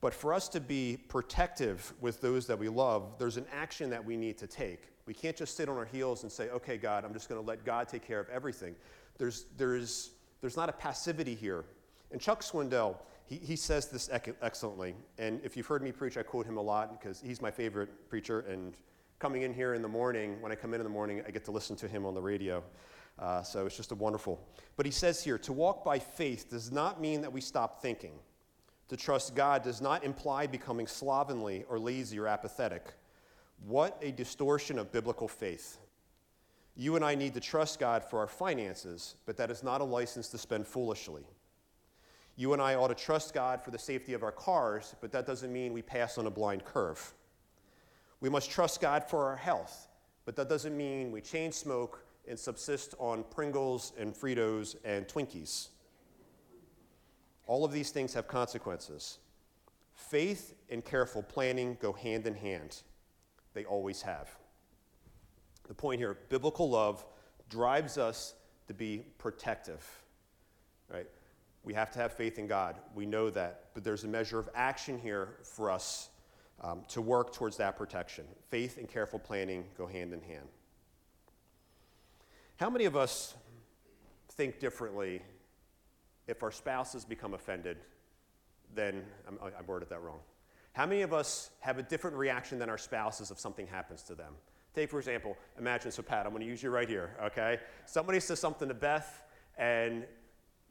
But 0.00 0.14
for 0.14 0.32
us 0.32 0.48
to 0.50 0.60
be 0.60 0.98
protective 1.08 1.92
with 2.00 2.20
those 2.20 2.46
that 2.46 2.58
we 2.58 2.68
love, 2.68 3.16
there's 3.18 3.36
an 3.36 3.46
action 3.52 3.90
that 3.90 4.02
we 4.04 4.16
need 4.16 4.38
to 4.38 4.46
take. 4.46 4.84
We 5.06 5.12
can't 5.12 5.36
just 5.36 5.56
sit 5.56 5.68
on 5.68 5.76
our 5.76 5.84
heels 5.84 6.22
and 6.22 6.32
say, 6.32 6.48
okay, 6.50 6.78
God, 6.78 7.04
I'm 7.04 7.12
just 7.12 7.28
going 7.28 7.40
to 7.40 7.46
let 7.46 7.64
God 7.64 7.88
take 7.88 8.06
care 8.06 8.20
of 8.20 8.28
everything. 8.30 8.74
There's, 9.18 9.46
there's, 9.58 10.10
there's 10.40 10.56
not 10.56 10.68
a 10.68 10.72
passivity 10.72 11.34
here. 11.34 11.64
And 12.12 12.20
Chuck 12.20 12.42
Swindoll, 12.42 12.96
he, 13.30 13.36
he 13.36 13.56
says 13.56 13.86
this 13.86 14.10
excellently. 14.12 14.94
And 15.16 15.40
if 15.44 15.56
you've 15.56 15.66
heard 15.66 15.82
me 15.82 15.92
preach, 15.92 16.18
I 16.18 16.22
quote 16.22 16.46
him 16.46 16.56
a 16.56 16.62
lot 16.62 17.00
because 17.00 17.20
he's 17.20 17.40
my 17.40 17.50
favorite 17.50 18.10
preacher. 18.10 18.40
And 18.40 18.74
coming 19.20 19.42
in 19.42 19.54
here 19.54 19.74
in 19.74 19.82
the 19.82 19.88
morning, 19.88 20.42
when 20.42 20.50
I 20.50 20.56
come 20.56 20.74
in 20.74 20.80
in 20.80 20.84
the 20.84 20.90
morning, 20.90 21.22
I 21.26 21.30
get 21.30 21.44
to 21.44 21.52
listen 21.52 21.76
to 21.76 21.88
him 21.88 22.04
on 22.04 22.14
the 22.14 22.20
radio. 22.20 22.62
Uh, 23.20 23.42
so 23.42 23.66
it's 23.66 23.76
just 23.76 23.92
a 23.92 23.94
wonderful. 23.94 24.40
But 24.76 24.84
he 24.84 24.90
says 24.90 25.22
here 25.22 25.38
to 25.38 25.52
walk 25.52 25.84
by 25.84 26.00
faith 26.00 26.50
does 26.50 26.72
not 26.72 27.00
mean 27.00 27.20
that 27.20 27.32
we 27.32 27.40
stop 27.40 27.80
thinking. 27.80 28.14
To 28.88 28.96
trust 28.96 29.36
God 29.36 29.62
does 29.62 29.80
not 29.80 30.02
imply 30.02 30.48
becoming 30.48 30.88
slovenly 30.88 31.64
or 31.68 31.78
lazy 31.78 32.18
or 32.18 32.26
apathetic. 32.26 32.94
What 33.64 33.96
a 34.02 34.10
distortion 34.10 34.76
of 34.76 34.90
biblical 34.90 35.28
faith. 35.28 35.78
You 36.74 36.96
and 36.96 37.04
I 37.04 37.14
need 37.14 37.34
to 37.34 37.40
trust 37.40 37.78
God 37.78 38.02
for 38.02 38.18
our 38.18 38.26
finances, 38.26 39.14
but 39.24 39.36
that 39.36 39.52
is 39.52 39.62
not 39.62 39.80
a 39.80 39.84
license 39.84 40.28
to 40.28 40.38
spend 40.38 40.66
foolishly. 40.66 41.26
You 42.36 42.52
and 42.52 42.62
I 42.62 42.74
ought 42.74 42.88
to 42.88 42.94
trust 42.94 43.34
God 43.34 43.62
for 43.62 43.70
the 43.70 43.78
safety 43.78 44.14
of 44.14 44.22
our 44.22 44.32
cars, 44.32 44.94
but 45.00 45.12
that 45.12 45.26
doesn't 45.26 45.52
mean 45.52 45.72
we 45.72 45.82
pass 45.82 46.18
on 46.18 46.26
a 46.26 46.30
blind 46.30 46.64
curve. 46.64 47.12
We 48.20 48.28
must 48.28 48.50
trust 48.50 48.80
God 48.80 49.04
for 49.04 49.26
our 49.26 49.36
health, 49.36 49.88
but 50.24 50.36
that 50.36 50.48
doesn't 50.48 50.76
mean 50.76 51.10
we 51.10 51.20
chain 51.20 51.52
smoke 51.52 52.04
and 52.28 52.38
subsist 52.38 52.94
on 52.98 53.24
Pringles 53.30 53.92
and 53.98 54.14
Fritos 54.14 54.76
and 54.84 55.06
Twinkies. 55.06 55.68
All 57.46 57.64
of 57.64 57.72
these 57.72 57.90
things 57.90 58.14
have 58.14 58.28
consequences. 58.28 59.18
Faith 59.92 60.54
and 60.70 60.84
careful 60.84 61.22
planning 61.22 61.76
go 61.80 61.92
hand 61.92 62.26
in 62.26 62.34
hand. 62.34 62.82
They 63.54 63.64
always 63.64 64.02
have. 64.02 64.30
The 65.66 65.74
point 65.74 66.00
here 66.00 66.16
biblical 66.28 66.70
love 66.70 67.04
drives 67.48 67.98
us 67.98 68.34
to 68.68 68.74
be 68.74 69.04
protective. 69.18 69.84
Right? 70.88 71.08
We 71.62 71.74
have 71.74 71.90
to 71.92 71.98
have 71.98 72.12
faith 72.12 72.38
in 72.38 72.46
God. 72.46 72.76
We 72.94 73.06
know 73.06 73.30
that. 73.30 73.66
But 73.74 73.84
there's 73.84 74.04
a 74.04 74.08
measure 74.08 74.38
of 74.38 74.48
action 74.54 74.98
here 74.98 75.36
for 75.42 75.70
us 75.70 76.08
um, 76.62 76.82
to 76.88 77.00
work 77.00 77.32
towards 77.32 77.56
that 77.58 77.76
protection. 77.76 78.24
Faith 78.48 78.78
and 78.78 78.88
careful 78.88 79.18
planning 79.18 79.64
go 79.76 79.86
hand 79.86 80.12
in 80.12 80.22
hand. 80.22 80.48
How 82.56 82.70
many 82.70 82.84
of 82.84 82.96
us 82.96 83.34
think 84.32 84.58
differently 84.58 85.22
if 86.26 86.42
our 86.42 86.50
spouses 86.50 87.04
become 87.04 87.34
offended? 87.34 87.78
Then, 88.74 89.02
I 89.42 89.62
worded 89.66 89.88
that 89.88 90.02
wrong. 90.02 90.20
How 90.72 90.86
many 90.86 91.02
of 91.02 91.12
us 91.12 91.50
have 91.60 91.78
a 91.78 91.82
different 91.82 92.16
reaction 92.16 92.58
than 92.58 92.70
our 92.70 92.78
spouses 92.78 93.30
if 93.30 93.38
something 93.40 93.66
happens 93.66 94.02
to 94.04 94.14
them? 94.14 94.34
Take, 94.74 94.88
for 94.88 94.98
example, 94.98 95.36
imagine, 95.58 95.90
so 95.90 96.02
Pat, 96.02 96.26
I'm 96.26 96.32
going 96.32 96.42
to 96.42 96.46
use 96.46 96.62
you 96.62 96.70
right 96.70 96.88
here, 96.88 97.16
okay? 97.24 97.58
Somebody 97.86 98.20
says 98.20 98.38
something 98.38 98.68
to 98.68 98.74
Beth, 98.74 99.24
and 99.58 100.04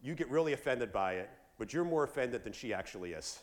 you 0.04 0.16
get 0.16 0.30
really 0.30 0.54
offended 0.54 0.92
by 0.92 1.14
it, 1.14 1.30
but 1.58 1.74
you're 1.74 1.84
more 1.84 2.04
offended 2.04 2.44
than 2.44 2.54
she 2.54 2.74
actually 2.74 3.14
is, 3.14 3.40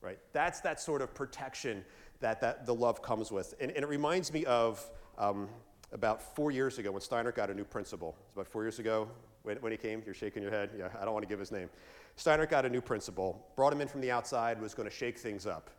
right? 0.00 0.18
That's 0.32 0.60
that 0.60 0.80
sort 0.80 1.02
of 1.02 1.14
protection 1.14 1.84
that, 2.20 2.40
that 2.40 2.66
the 2.66 2.74
love 2.74 3.02
comes 3.02 3.30
with. 3.30 3.54
And, 3.60 3.70
and 3.70 3.84
it 3.84 3.88
reminds 3.88 4.32
me 4.32 4.44
of 4.44 4.88
um, 5.18 5.48
about 5.92 6.22
four 6.34 6.50
years 6.50 6.78
ago 6.78 6.92
when 6.92 7.00
Steiner 7.00 7.32
got 7.32 7.50
a 7.50 7.54
new 7.54 7.64
principal. 7.64 8.16
It's 8.26 8.34
about 8.34 8.48
four 8.48 8.62
years 8.62 8.78
ago 8.78 9.08
when, 9.42 9.56
when 9.58 9.72
he 9.72 9.78
came. 9.78 10.02
You're 10.04 10.14
shaking 10.14 10.42
your 10.42 10.52
head. 10.52 10.70
Yeah, 10.78 10.88
I 11.00 11.04
don't 11.04 11.14
want 11.14 11.22
to 11.24 11.28
give 11.28 11.38
his 11.38 11.52
name. 11.52 11.70
Steiner 12.16 12.46
got 12.46 12.66
a 12.66 12.68
new 12.68 12.80
principal, 12.80 13.46
brought 13.56 13.72
him 13.72 13.80
in 13.80 13.88
from 13.88 14.00
the 14.00 14.10
outside, 14.10 14.60
was 14.60 14.74
going 14.74 14.88
to 14.88 14.94
shake 14.94 15.18
things 15.18 15.46
up. 15.46 15.70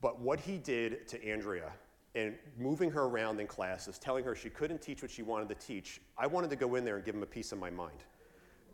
But 0.00 0.20
what 0.20 0.40
he 0.40 0.58
did 0.58 1.06
to 1.08 1.24
Andrea 1.24 1.70
and 2.14 2.34
moving 2.58 2.90
her 2.90 3.02
around 3.02 3.40
in 3.40 3.46
classes, 3.46 3.98
telling 3.98 4.24
her 4.24 4.34
she 4.34 4.50
couldn't 4.50 4.82
teach 4.82 5.02
what 5.02 5.10
she 5.10 5.22
wanted 5.22 5.48
to 5.48 5.54
teach, 5.54 6.00
I 6.18 6.26
wanted 6.26 6.50
to 6.50 6.56
go 6.56 6.74
in 6.74 6.84
there 6.84 6.96
and 6.96 7.04
give 7.04 7.14
him 7.14 7.22
a 7.22 7.26
piece 7.26 7.52
of 7.52 7.58
my 7.58 7.70
mind. 7.70 7.98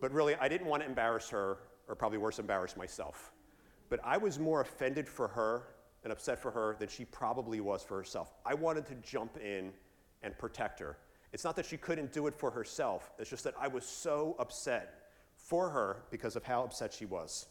But 0.00 0.12
really, 0.12 0.34
I 0.36 0.48
didn't 0.48 0.66
want 0.66 0.82
to 0.82 0.88
embarrass 0.88 1.28
her, 1.30 1.58
or 1.88 1.94
probably 1.94 2.18
worse, 2.18 2.38
embarrass 2.38 2.76
myself. 2.76 3.32
But 3.88 4.00
I 4.04 4.16
was 4.16 4.38
more 4.38 4.60
offended 4.60 5.08
for 5.08 5.28
her 5.28 5.68
and 6.04 6.12
upset 6.12 6.38
for 6.38 6.50
her 6.50 6.76
than 6.78 6.88
she 6.88 7.04
probably 7.04 7.60
was 7.60 7.82
for 7.82 7.96
herself. 7.96 8.32
I 8.44 8.54
wanted 8.54 8.86
to 8.86 8.94
jump 8.96 9.36
in 9.38 9.72
and 10.22 10.36
protect 10.38 10.78
her. 10.80 10.98
It's 11.32 11.44
not 11.44 11.56
that 11.56 11.66
she 11.66 11.76
couldn't 11.76 12.12
do 12.12 12.26
it 12.26 12.34
for 12.34 12.50
herself, 12.50 13.12
it's 13.18 13.30
just 13.30 13.44
that 13.44 13.54
I 13.60 13.68
was 13.68 13.84
so 13.84 14.36
upset 14.38 15.02
for 15.36 15.68
her 15.68 16.04
because 16.10 16.36
of 16.36 16.44
how 16.44 16.64
upset 16.64 16.92
she 16.92 17.04
was. 17.04 17.46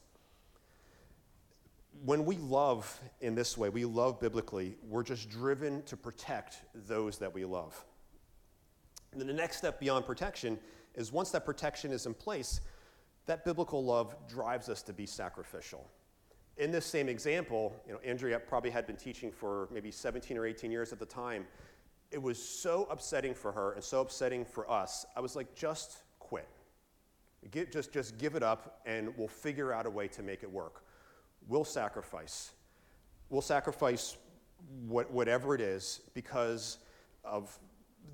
When 2.03 2.25
we 2.25 2.37
love 2.37 2.99
in 3.21 3.35
this 3.35 3.57
way, 3.57 3.69
we 3.69 3.85
love 3.85 4.19
biblically, 4.19 4.75
we're 4.87 5.03
just 5.03 5.29
driven 5.29 5.83
to 5.83 5.95
protect 5.95 6.61
those 6.73 7.17
that 7.19 7.33
we 7.33 7.45
love. 7.45 7.85
And 9.11 9.21
then 9.21 9.27
the 9.27 9.33
next 9.33 9.57
step 9.57 9.79
beyond 9.79 10.05
protection 10.05 10.59
is 10.95 11.11
once 11.11 11.31
that 11.31 11.45
protection 11.45 11.91
is 11.91 12.05
in 12.05 12.13
place, 12.13 12.61
that 13.25 13.45
biblical 13.45 13.83
love 13.83 14.15
drives 14.27 14.69
us 14.69 14.81
to 14.83 14.93
be 14.93 15.05
sacrificial. 15.05 15.89
In 16.57 16.71
this 16.71 16.85
same 16.85 17.09
example, 17.09 17.75
you 17.85 17.93
know, 17.93 17.99
Andrea 18.05 18.39
probably 18.39 18.69
had 18.69 18.87
been 18.87 18.95
teaching 18.95 19.31
for 19.31 19.67
maybe 19.71 19.91
17 19.91 20.37
or 20.37 20.45
18 20.45 20.71
years 20.71 20.93
at 20.93 20.99
the 20.99 21.05
time 21.05 21.45
it 22.11 22.21
was 22.21 22.41
so 22.41 22.87
upsetting 22.89 23.33
for 23.33 23.51
her 23.51 23.73
and 23.73 23.83
so 23.83 24.01
upsetting 24.01 24.45
for 24.45 24.69
us. 24.71 25.05
I 25.15 25.19
was 25.19 25.35
like, 25.35 25.53
just 25.55 26.03
quit. 26.19 26.47
Get, 27.51 27.71
just, 27.71 27.91
just 27.91 28.17
give 28.17 28.35
it 28.35 28.43
up 28.43 28.81
and 28.85 29.15
we'll 29.17 29.27
figure 29.27 29.73
out 29.73 29.85
a 29.85 29.89
way 29.89 30.07
to 30.09 30.23
make 30.23 30.41
it 30.41 30.51
work. 30.51 30.83
We'll 31.47 31.65
sacrifice. 31.65 32.51
We'll 33.29 33.41
sacrifice 33.41 34.17
what, 34.87 35.11
whatever 35.11 35.53
it 35.55 35.61
is 35.61 36.01
because 36.13 36.79
of 37.23 37.59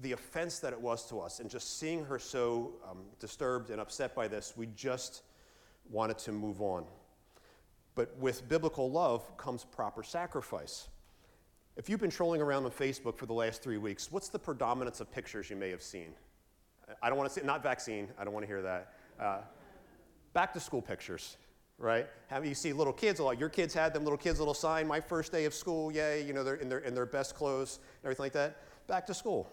the 0.02 0.14
offense 0.14 0.60
that 0.60 0.74
it 0.74 0.82
was 0.82 1.08
to 1.10 1.20
us. 1.20 1.40
And 1.40 1.50
just 1.50 1.80
seeing 1.80 2.06
her 2.06 2.20
so 2.20 2.74
um, 2.90 3.00
disturbed 3.20 3.70
and 3.70 3.82
upset 3.82 4.16
by 4.16 4.28
this, 4.28 4.54
we 4.56 4.68
just 4.76 5.24
wanted 5.90 6.18
to 6.20 6.32
move 6.32 6.62
on. 6.62 6.86
But 7.96 8.16
with 8.18 8.48
biblical 8.48 8.90
love 8.90 9.38
comes 9.38 9.66
proper 9.66 10.04
sacrifice. 10.04 10.88
If 11.78 11.90
you've 11.90 12.00
been 12.00 12.12
trolling 12.12 12.42
around 12.42 12.66
on 12.66 12.72
Facebook 12.72 13.18
for 13.18 13.26
the 13.26 13.34
last 13.34 13.62
three 13.62 13.78
weeks, 13.78 14.12
what's 14.12 14.30
the 14.30 14.40
predominance 14.40 15.00
of 15.00 15.12
pictures 15.12 15.50
you 15.50 15.56
may 15.56 15.70
have 15.70 15.82
seen? 15.82 16.14
I 17.02 17.10
don't 17.10 17.18
want 17.18 17.32
to 17.32 17.40
say, 17.40 17.46
not 17.46 17.64
vaccine, 17.64 18.10
I 18.18 18.24
don't 18.24 18.34
want 18.34 18.44
to 18.44 18.48
hear 18.48 18.62
that. 18.62 18.94
Uh, 19.20 19.38
back 20.34 20.54
to 20.54 20.60
school 20.60 20.82
pictures, 20.82 21.38
right? 21.78 22.08
How 22.30 22.42
you 22.42 22.54
see 22.54 22.74
little 22.74 22.94
kids 22.94 23.20
a 23.20 23.24
lot. 23.24 23.40
Your 23.40 23.50
kids 23.50 23.74
had 23.74 23.94
them 23.94 24.04
little 24.04 24.18
kids 24.18 24.40
little 24.40 24.54
sign, 24.54 24.88
my 24.88 25.00
first 25.00 25.32
day 25.32 25.46
of 25.46 25.54
school, 25.54 25.92
yay, 25.92 26.26
you 26.26 26.34
know, 26.34 26.44
they're 26.44 26.56
in 26.56 26.70
their, 26.70 26.80
in 26.80 26.94
their 26.94 27.06
best 27.06 27.36
clothes 27.36 27.80
and 27.82 28.06
everything 28.06 28.26
like 28.26 28.34
that. 28.34 28.58
Back 28.88 29.06
to 29.08 29.14
school, 29.14 29.50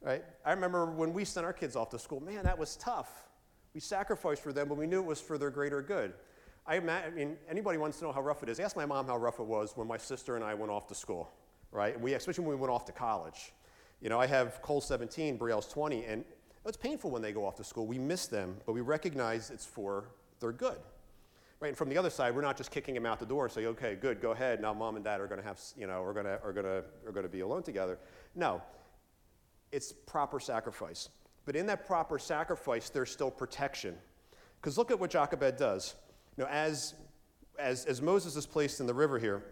right? 0.00 0.24
I 0.44 0.52
remember 0.52 0.86
when 0.86 1.12
we 1.12 1.24
sent 1.24 1.46
our 1.46 1.52
kids 1.52 1.76
off 1.76 1.90
to 1.90 1.98
school, 1.98 2.20
man, 2.20 2.44
that 2.44 2.58
was 2.58 2.76
tough. 2.76 3.28
We 3.74 3.80
sacrificed 3.80 4.42
for 4.42 4.52
them, 4.52 4.68
but 4.68 4.76
we 4.76 4.86
knew 4.86 5.00
it 5.00 5.06
was 5.06 5.20
for 5.20 5.38
their 5.38 5.50
greater 5.50 5.82
good. 5.82 6.14
I, 6.66 6.76
I 6.76 7.10
mean, 7.10 7.36
anybody 7.48 7.78
wants 7.78 7.98
to 7.98 8.04
know 8.04 8.12
how 8.12 8.22
rough 8.22 8.42
it 8.42 8.48
is? 8.48 8.58
Ask 8.58 8.76
my 8.76 8.86
mom 8.86 9.06
how 9.06 9.16
rough 9.16 9.38
it 9.38 9.46
was 9.46 9.76
when 9.76 9.86
my 9.86 9.98
sister 9.98 10.34
and 10.34 10.44
I 10.44 10.54
went 10.54 10.72
off 10.72 10.86
to 10.88 10.94
school, 10.94 11.30
right? 11.70 12.00
We, 12.00 12.14
especially 12.14 12.44
when 12.44 12.56
we 12.56 12.60
went 12.60 12.72
off 12.72 12.84
to 12.86 12.92
college. 12.92 13.52
You 14.00 14.08
know, 14.08 14.20
I 14.20 14.26
have 14.26 14.60
Cole 14.62 14.80
17, 14.80 15.38
Brielle's 15.38 15.68
20, 15.68 16.04
and 16.04 16.24
it's 16.66 16.76
painful 16.76 17.10
when 17.10 17.22
they 17.22 17.32
go 17.32 17.46
off 17.46 17.56
to 17.56 17.64
school. 17.64 17.86
We 17.86 17.98
miss 17.98 18.26
them, 18.26 18.56
but 18.66 18.72
we 18.72 18.80
recognize 18.80 19.50
it's 19.50 19.64
for 19.64 20.08
their 20.40 20.52
good. 20.52 20.78
Right? 21.60 21.68
And 21.68 21.76
from 21.76 21.88
the 21.88 21.96
other 21.96 22.10
side, 22.10 22.34
we're 22.34 22.42
not 22.42 22.56
just 22.56 22.70
kicking 22.70 22.94
them 22.94 23.06
out 23.06 23.18
the 23.18 23.26
door 23.26 23.44
and 23.44 23.52
say, 23.52 23.66
okay, 23.66 23.94
good, 23.94 24.20
go 24.20 24.32
ahead. 24.32 24.60
Now 24.60 24.74
mom 24.74 24.96
and 24.96 25.04
dad 25.04 25.20
are 25.20 25.26
going 25.26 25.40
to 25.40 25.46
have, 25.46 25.58
you 25.76 25.86
know, 25.86 26.02
are 26.02 26.12
going 26.12 26.26
to, 26.26 26.38
are 26.42 26.52
going 26.52 26.66
to, 26.66 26.84
are 27.06 27.12
going 27.12 27.24
to 27.24 27.32
be 27.32 27.40
alone 27.40 27.62
together. 27.62 27.98
No, 28.34 28.60
it's 29.72 29.92
proper 29.92 30.40
sacrifice. 30.40 31.08
But 31.44 31.56
in 31.56 31.66
that 31.66 31.86
proper 31.86 32.18
sacrifice, 32.18 32.90
there's 32.90 33.10
still 33.10 33.30
protection. 33.30 33.96
Because 34.60 34.76
look 34.76 34.90
at 34.90 34.98
what 34.98 35.10
Jochebed 35.10 35.56
does. 35.56 35.94
You 36.36 36.44
know, 36.44 36.50
as, 36.50 36.94
as, 37.58 37.84
as 37.86 38.02
Moses 38.02 38.36
is 38.36 38.46
placed 38.46 38.80
in 38.80 38.86
the 38.86 38.94
river 38.94 39.18
here, 39.18 39.44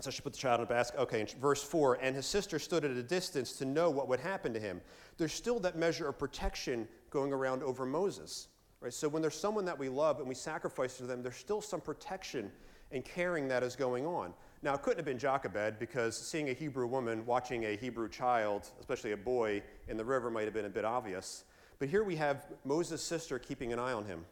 so 0.00 0.10
she 0.10 0.22
put 0.22 0.32
the 0.32 0.38
child 0.38 0.60
in 0.60 0.66
a 0.66 0.68
basket. 0.68 1.00
Okay, 1.00 1.20
in 1.20 1.26
verse 1.40 1.62
4, 1.62 1.98
and 2.00 2.16
his 2.16 2.26
sister 2.26 2.58
stood 2.58 2.84
at 2.84 2.90
a 2.92 3.02
distance 3.02 3.52
to 3.54 3.64
know 3.64 3.90
what 3.90 4.08
would 4.08 4.20
happen 4.20 4.52
to 4.52 4.60
him. 4.60 4.80
There's 5.18 5.32
still 5.32 5.60
that 5.60 5.76
measure 5.76 6.08
of 6.08 6.18
protection 6.18 6.88
going 7.10 7.32
around 7.32 7.62
over 7.62 7.86
Moses. 7.86 8.48
Right? 8.80 8.92
So 8.92 9.08
when 9.08 9.22
there's 9.22 9.38
someone 9.38 9.64
that 9.64 9.78
we 9.78 9.88
love 9.88 10.18
and 10.18 10.28
we 10.28 10.34
sacrifice 10.34 10.96
to 10.98 11.04
them, 11.04 11.22
there's 11.22 11.36
still 11.36 11.60
some 11.60 11.80
protection 11.80 12.50
and 12.92 13.04
caring 13.04 13.48
that 13.48 13.62
is 13.62 13.76
going 13.76 14.04
on. 14.04 14.34
Now, 14.64 14.72
it 14.72 14.80
couldn't 14.80 14.96
have 14.96 15.04
been 15.04 15.18
Jochebed 15.18 15.78
because 15.78 16.16
seeing 16.16 16.48
a 16.48 16.54
Hebrew 16.54 16.86
woman 16.86 17.26
watching 17.26 17.66
a 17.66 17.76
Hebrew 17.76 18.08
child, 18.08 18.70
especially 18.80 19.12
a 19.12 19.16
boy, 19.16 19.62
in 19.88 19.98
the 19.98 20.04
river 20.04 20.30
might 20.30 20.46
have 20.46 20.54
been 20.54 20.64
a 20.64 20.70
bit 20.70 20.86
obvious. 20.86 21.44
But 21.78 21.90
here 21.90 22.02
we 22.02 22.16
have 22.16 22.46
Moses' 22.64 23.02
sister 23.02 23.38
keeping 23.38 23.74
an 23.74 23.78
eye 23.78 23.92
on 23.92 24.06
him. 24.06 24.24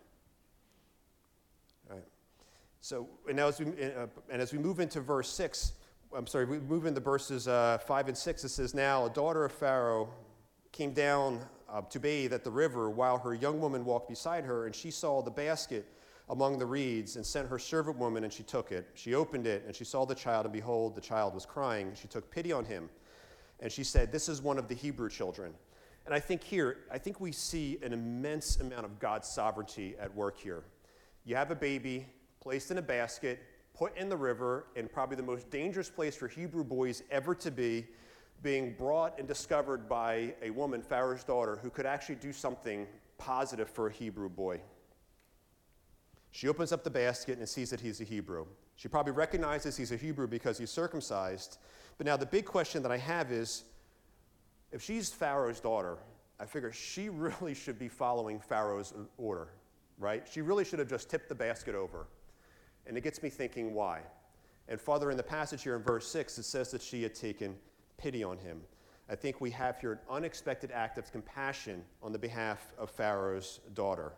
So, 2.81 3.11
and, 3.29 3.37
now 3.37 3.49
as 3.49 3.61
we, 3.61 3.67
uh, 3.67 4.07
and 4.31 4.41
as 4.41 4.55
we 4.55 4.59
move 4.59 4.81
into 4.81 5.03
verse 5.03 5.29
6, 5.29 5.75
I'm 6.17 6.27
sorry, 6.27 6.47
we 6.47 6.61
move 6.61 6.87
into 6.87 7.01
verses 7.01 7.47
uh, 7.47 7.77
5 7.87 8.09
and 8.09 8.17
6, 8.17 8.45
it 8.45 8.49
says, 8.49 8.75
Now 8.75 9.05
a 9.05 9.11
daughter 9.11 9.45
of 9.45 9.53
Pharaoh 9.53 10.09
came 10.73 10.93
down 10.93 11.45
uh, 11.71 11.83
to 11.83 12.01
bathe 12.01 12.33
at 12.33 12.43
the 12.43 12.51
river 12.51 12.89
while 12.89 13.19
her 13.19 13.35
young 13.35 13.61
woman 13.61 13.85
walked 13.85 14.09
beside 14.09 14.45
her, 14.45 14.65
and 14.65 14.75
she 14.75 14.91
saw 14.91 15.21
the 15.21 15.31
basket 15.31 15.87
among 16.29 16.59
the 16.59 16.67
reeds 16.67 17.17
and 17.17 17.27
sent 17.27 17.49
her 17.49 17.59
servant 17.59 17.99
woman, 17.99 18.25
and 18.25 18.33
she 18.33 18.43
took 18.43 18.73
it. 18.73 18.89
She 18.95 19.15
opened 19.15 19.47
it, 19.47 19.65
and 19.67 19.75
she 19.75 19.85
saw 19.85 20.05
the 20.05 20.15
child, 20.15 20.47
and 20.47 20.53
behold, 20.53 20.95
the 20.95 21.01
child 21.01 21.35
was 21.35 21.45
crying. 21.45 21.93
She 21.95 22.09
took 22.09 22.31
pity 22.31 22.53
on 22.53 22.65
him, 22.65 22.89
and 23.61 23.71
she 23.71 23.85
said, 23.85 24.13
This 24.13 24.29
is 24.29 24.41
one 24.41 24.59
of 24.59 24.69
the 24.69 24.75
Hebrew 24.75 25.09
children. 25.09 25.53
And 26.05 26.15
I 26.15 26.21
think 26.21 26.43
here, 26.43 26.79
I 26.91 26.99
think 26.99 27.21
we 27.21 27.33
see 27.33 27.79
an 27.83 27.93
immense 27.93 28.61
amount 28.61 28.85
of 28.85 28.99
God's 28.99 29.29
sovereignty 29.29 29.95
at 30.01 30.13
work 30.15 30.39
here. 30.39 30.65
You 31.25 31.37
have 31.37 31.51
a 31.51 31.57
baby, 31.57 32.07
placed 32.41 32.73
in 32.73 32.79
a 32.79 32.83
basket, 32.83 33.41
put 33.75 33.97
in 33.97 34.09
the 34.09 34.17
river, 34.17 34.67
in 34.75 34.89
probably 34.89 35.17
the 35.17 35.23
most 35.23 35.51
dangerous 35.51 35.89
place 35.89 36.17
for 36.17 36.27
Hebrew 36.27 36.65
boys 36.65 37.03
ever 37.11 37.35
to 37.37 37.51
be, 37.51 37.87
being 38.43 38.75
brought 38.77 39.19
and 39.19 39.29
discovered 39.29 39.89
by 39.89 40.35
a 40.43 40.51
woman, 40.51 40.83
Pharaoh's 40.83 41.23
daughter, 41.23 41.61
who 41.63 41.71
could 41.71 41.87
actually 41.87 42.17
do 42.17 42.33
something 42.33 42.89
positive 43.19 43.71
for 43.71 43.87
a 43.87 43.93
Hebrew 43.93 44.29
boy. 44.29 44.61
She 46.33 46.49
opens 46.49 46.73
up 46.73 46.83
the 46.83 46.91
basket 46.91 47.39
and 47.39 47.49
sees 47.49 47.71
that 47.71 47.81
he's 47.81 48.01
a 48.01 48.05
Hebrew. 48.05 48.47
She 48.77 48.89
probably 48.89 49.13
recognizes 49.13 49.77
he's 49.77 49.93
a 49.93 49.97
Hebrew 49.97 50.27
because 50.27 50.59
he's 50.59 50.71
circumcised. 50.71 51.59
But 51.99 52.07
now 52.07 52.17
the 52.17 52.27
big 52.27 52.47
question 52.47 52.83
that 52.83 52.91
I 52.91 52.97
have 52.97 53.31
is 53.31 53.65
if 54.73 54.83
she's 54.83 55.11
Pharaoh's 55.11 55.61
daughter, 55.61 55.99
I 56.41 56.47
figure 56.47 56.73
she 56.73 57.09
really 57.11 57.55
should 57.55 57.79
be 57.79 57.89
following 57.89 58.41
Pharaoh's 58.41 58.95
order, 59.19 59.49
right? 59.99 60.27
She 60.29 60.41
really 60.41 60.65
should 60.65 60.79
have 60.79 60.89
just 60.89 61.11
tipped 61.11 61.29
the 61.29 61.35
basket 61.35 61.75
over. 61.75 62.07
And 62.87 62.97
it 62.97 63.03
gets 63.03 63.23
me 63.23 63.29
thinking, 63.29 63.75
why? 63.75 64.01
And 64.69 64.81
further 64.81 65.11
in 65.11 65.19
the 65.19 65.23
passage 65.23 65.63
here 65.63 65.77
in 65.77 65.83
verse 65.83 66.09
6, 66.09 66.39
it 66.39 66.45
says 66.45 66.71
that 66.71 66.81
she 66.81 67.03
had 67.03 67.15
taken 67.15 67.55
pity 67.99 68.25
on 68.25 68.39
him. 68.39 68.63
I 69.11 69.15
think 69.17 69.41
we 69.43 69.51
have 69.51 69.79
here 69.79 69.93
an 69.93 69.99
unexpected 70.09 70.71
act 70.71 70.97
of 70.97 71.13
compassion 71.13 71.85
on 72.03 72.13
the 72.13 72.19
behalf 72.19 72.73
of 72.79 72.91
Pharaoh's 72.91 73.61
daughter. 73.75 74.13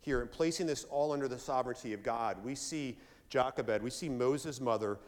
Here, 0.00 0.22
in 0.22 0.28
placing 0.28 0.66
this 0.66 0.84
all 0.84 1.12
under 1.12 1.28
the 1.28 1.38
sovereignty 1.38 1.92
of 1.92 2.02
God, 2.02 2.42
we 2.42 2.54
see 2.54 2.98
Jochebed, 3.28 3.82
we 3.82 3.90
see 3.90 4.08
Moses' 4.08 4.60
mother 4.60 4.98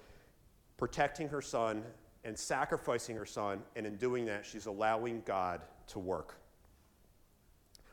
protecting 0.76 1.28
her 1.28 1.40
son 1.40 1.82
and 2.24 2.38
sacrificing 2.38 3.16
her 3.16 3.26
son, 3.26 3.62
and 3.74 3.86
in 3.86 3.96
doing 3.96 4.26
that, 4.26 4.46
she's 4.46 4.66
allowing 4.66 5.22
God 5.26 5.62
to 5.88 5.98
work. 5.98 6.36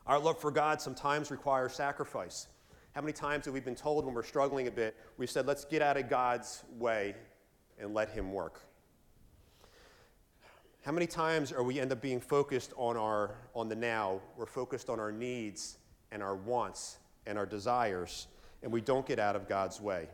Our 0.06 0.20
love 0.20 0.40
for 0.40 0.52
God 0.52 0.82
sometimes 0.82 1.32
requires 1.32 1.74
sacrifice. 1.74 2.48
How 2.94 3.02
many 3.02 3.14
times 3.14 3.46
have 3.46 3.54
we 3.54 3.60
been 3.60 3.76
told 3.76 4.06
when 4.06 4.14
we're 4.14 4.24
struggling 4.24 4.68
a 4.68 4.72
bit, 4.72 4.96
we've 5.18 5.30
said, 5.30 5.48
let's 5.48 5.66
get 5.66 5.82
out 5.82 5.98
of 5.98 6.10
God's 6.10 6.64
way 6.78 7.16
and 7.80 7.94
let 7.94 8.10
Him 8.10 8.34
work? 8.34 8.62
How 10.86 10.92
many 10.92 11.08
times 11.08 11.52
are 11.52 11.64
we 11.64 11.80
end 11.80 11.92
up 11.92 12.02
being 12.02 12.20
focused 12.22 12.74
on, 12.76 12.98
our, 12.98 13.36
on 13.54 13.68
the 13.68 13.76
now? 13.76 14.22
We're 14.38 14.46
focused 14.46 14.90
on 14.90 15.00
our 15.00 15.12
needs 15.12 15.79
and 16.12 16.24
our 16.24 16.36
wants 16.36 16.98
and 17.26 17.38
our 17.38 17.46
desires, 17.46 18.28
and 18.64 18.72
we 18.72 18.82
don't 18.82 19.06
get 19.06 19.20
out 19.20 19.36
of 19.36 19.48
God's 19.48 19.80
way. 19.80 20.08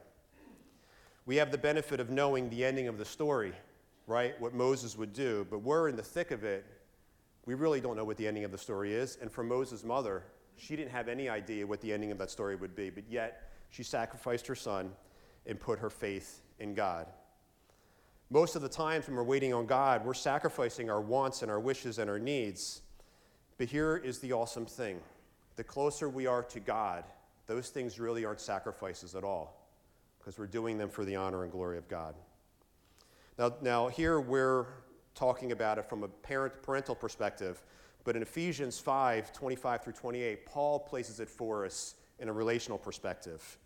We 1.25 1.37
have 1.37 1.51
the 1.51 1.57
benefit 1.57 1.99
of 1.99 2.09
knowing 2.09 2.49
the 2.49 2.63
ending 2.63 2.87
of 2.87 2.97
the 2.97 3.05
story, 3.05 3.53
right? 4.05 4.39
What 4.39 4.53
Moses 4.53 4.97
would 4.97 5.13
do, 5.13 5.47
but 5.49 5.59
we're 5.59 5.89
in 5.89 5.95
the 5.95 6.03
thick 6.03 6.31
of 6.31 6.43
it. 6.43 6.65
We 7.45 7.55
really 7.55 7.81
don't 7.81 7.95
know 7.95 8.05
what 8.05 8.17
the 8.17 8.27
ending 8.27 8.43
of 8.43 8.51
the 8.51 8.57
story 8.57 8.93
is. 8.93 9.17
And 9.21 9.31
for 9.31 9.43
Moses' 9.43 9.83
mother, 9.83 10.23
she 10.55 10.75
didn't 10.75 10.91
have 10.91 11.07
any 11.07 11.29
idea 11.29 11.65
what 11.65 11.81
the 11.81 11.91
ending 11.91 12.11
of 12.11 12.17
that 12.19 12.29
story 12.29 12.55
would 12.55 12.75
be, 12.75 12.89
but 12.89 13.03
yet 13.09 13.51
she 13.69 13.83
sacrificed 13.83 14.45
her 14.47 14.55
son 14.55 14.91
and 15.45 15.59
put 15.59 15.79
her 15.79 15.89
faith 15.89 16.41
in 16.59 16.73
God. 16.73 17.07
Most 18.29 18.55
of 18.55 18.61
the 18.61 18.69
times 18.69 19.07
when 19.07 19.15
we're 19.15 19.23
waiting 19.23 19.53
on 19.53 19.65
God, 19.65 20.05
we're 20.05 20.13
sacrificing 20.13 20.89
our 20.89 21.01
wants 21.01 21.41
and 21.41 21.51
our 21.51 21.59
wishes 21.59 21.99
and 21.99 22.09
our 22.09 22.19
needs. 22.19 22.81
But 23.57 23.69
here 23.69 23.97
is 23.97 24.19
the 24.19 24.33
awesome 24.33 24.65
thing 24.65 24.99
the 25.55 25.63
closer 25.63 26.09
we 26.09 26.27
are 26.27 26.43
to 26.43 26.59
God, 26.59 27.03
those 27.47 27.69
things 27.69 27.99
really 27.99 28.25
aren't 28.25 28.41
sacrifices 28.41 29.15
at 29.15 29.23
all 29.23 29.67
because 30.19 30.39
we're 30.39 30.47
doing 30.47 30.77
them 30.77 30.89
for 30.89 31.05
the 31.05 31.15
honor 31.15 31.43
and 31.43 31.51
glory 31.51 31.77
of 31.77 31.87
God. 31.87 32.15
Now, 33.37 33.53
now 33.61 33.87
here 33.87 34.19
we're 34.19 34.65
talking 35.13 35.51
about 35.51 35.77
it 35.77 35.85
from 35.85 36.03
a 36.03 36.07
parent, 36.07 36.61
parental 36.61 36.95
perspective. 36.95 37.61
But 38.03 38.15
in 38.15 38.21
Ephesians 38.21 38.79
5 38.79 39.33
25 39.33 39.83
through 39.83 39.93
28, 39.93 40.45
Paul 40.45 40.79
places 40.79 41.19
it 41.19 41.29
for 41.29 41.65
us 41.65 41.95
in 42.19 42.29
a 42.29 42.33
relational 42.33 42.77
perspective. 42.77 43.57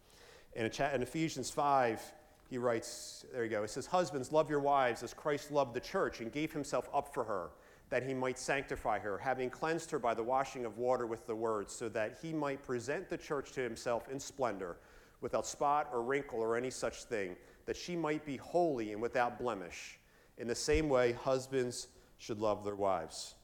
In, 0.53 0.65
in 0.65 1.01
Ephesians 1.01 1.49
5, 1.49 2.01
he 2.49 2.57
writes, 2.57 3.25
there 3.31 3.43
you 3.43 3.49
go, 3.49 3.63
it 3.63 3.69
says, 3.69 3.85
Husbands, 3.85 4.31
love 4.31 4.49
your 4.49 4.59
wives 4.59 5.03
as 5.03 5.13
Christ 5.13 5.51
loved 5.51 5.75
the 5.75 5.79
church 5.79 6.19
and 6.19 6.31
gave 6.31 6.51
himself 6.51 6.89
up 6.93 7.13
for 7.13 7.23
her, 7.23 7.49
that 7.89 8.03
he 8.03 8.13
might 8.13 8.37
sanctify 8.37 8.99
her, 8.99 9.17
having 9.17 9.49
cleansed 9.49 9.89
her 9.91 9.99
by 9.99 10.13
the 10.13 10.23
washing 10.23 10.65
of 10.65 10.77
water 10.77 11.07
with 11.07 11.25
the 11.25 11.35
word, 11.35 11.69
so 11.71 11.89
that 11.89 12.17
he 12.21 12.31
might 12.33 12.61
present 12.63 13.09
the 13.09 13.17
church 13.17 13.51
to 13.53 13.61
himself 13.61 14.07
in 14.09 14.19
splendor, 14.19 14.77
without 15.21 15.45
spot 15.45 15.89
or 15.91 16.01
wrinkle 16.01 16.39
or 16.39 16.55
any 16.55 16.69
such 16.69 17.03
thing, 17.03 17.35
that 17.65 17.75
she 17.75 17.95
might 17.95 18.25
be 18.25 18.37
holy 18.37 18.93
and 18.93 19.01
without 19.01 19.39
blemish. 19.39 19.99
In 20.37 20.47
the 20.47 20.55
same 20.55 20.87
way, 20.87 21.13
husbands 21.13 21.87
should 22.17 22.39
love 22.39 22.63
their 22.63 22.75
wives. 22.75 23.35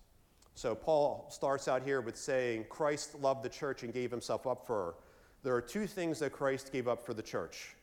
So 0.53 0.73
Paul 0.73 1.27
starts 1.29 1.67
out 1.67 1.83
here 1.83 1.99
with 1.99 2.15
saying, 2.15 2.67
Christ 2.69 3.15
loved 3.19 3.43
the 3.43 3.49
church 3.49 3.83
and 3.83 3.93
gave 3.93 4.09
himself 4.09 4.47
up 4.47 4.65
for 4.65 4.85
her. 4.85 4.95
There 5.43 5.53
are 5.53 5.61
two 5.61 5.85
things 5.85 6.19
that 6.19 6.31
Christ 6.31 6.71
gave 6.71 6.87
up 6.87 7.05
for 7.05 7.13
the 7.13 7.21
church. 7.21 7.75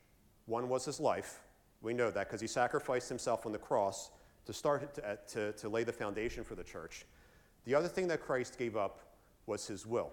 One 0.47 0.69
was 0.69 0.85
his 0.85 0.99
life. 0.99 1.41
We 1.83 1.93
know 1.93 2.11
that 2.11 2.29
because 2.29 2.41
he 2.41 2.47
sacrificed 2.47 3.09
himself 3.09 3.45
on 3.45 3.53
the 3.53 3.59
cross 3.59 4.11
to 4.47 4.53
start 4.53 4.95
to, 4.95 5.19
to, 5.29 5.53
to 5.53 5.69
lay 5.69 5.85
the 5.85 5.93
foundation 5.93 6.45
for 6.45 6.55
the 6.55 6.65
church. 6.65 7.05
The 7.65 7.75
other 7.75 7.89
thing 7.89 8.09
that 8.09 8.21
Christ 8.21 8.59
gave 8.59 8.77
up 8.77 9.01
was 9.47 9.67
his 9.67 9.87
will. 9.87 10.11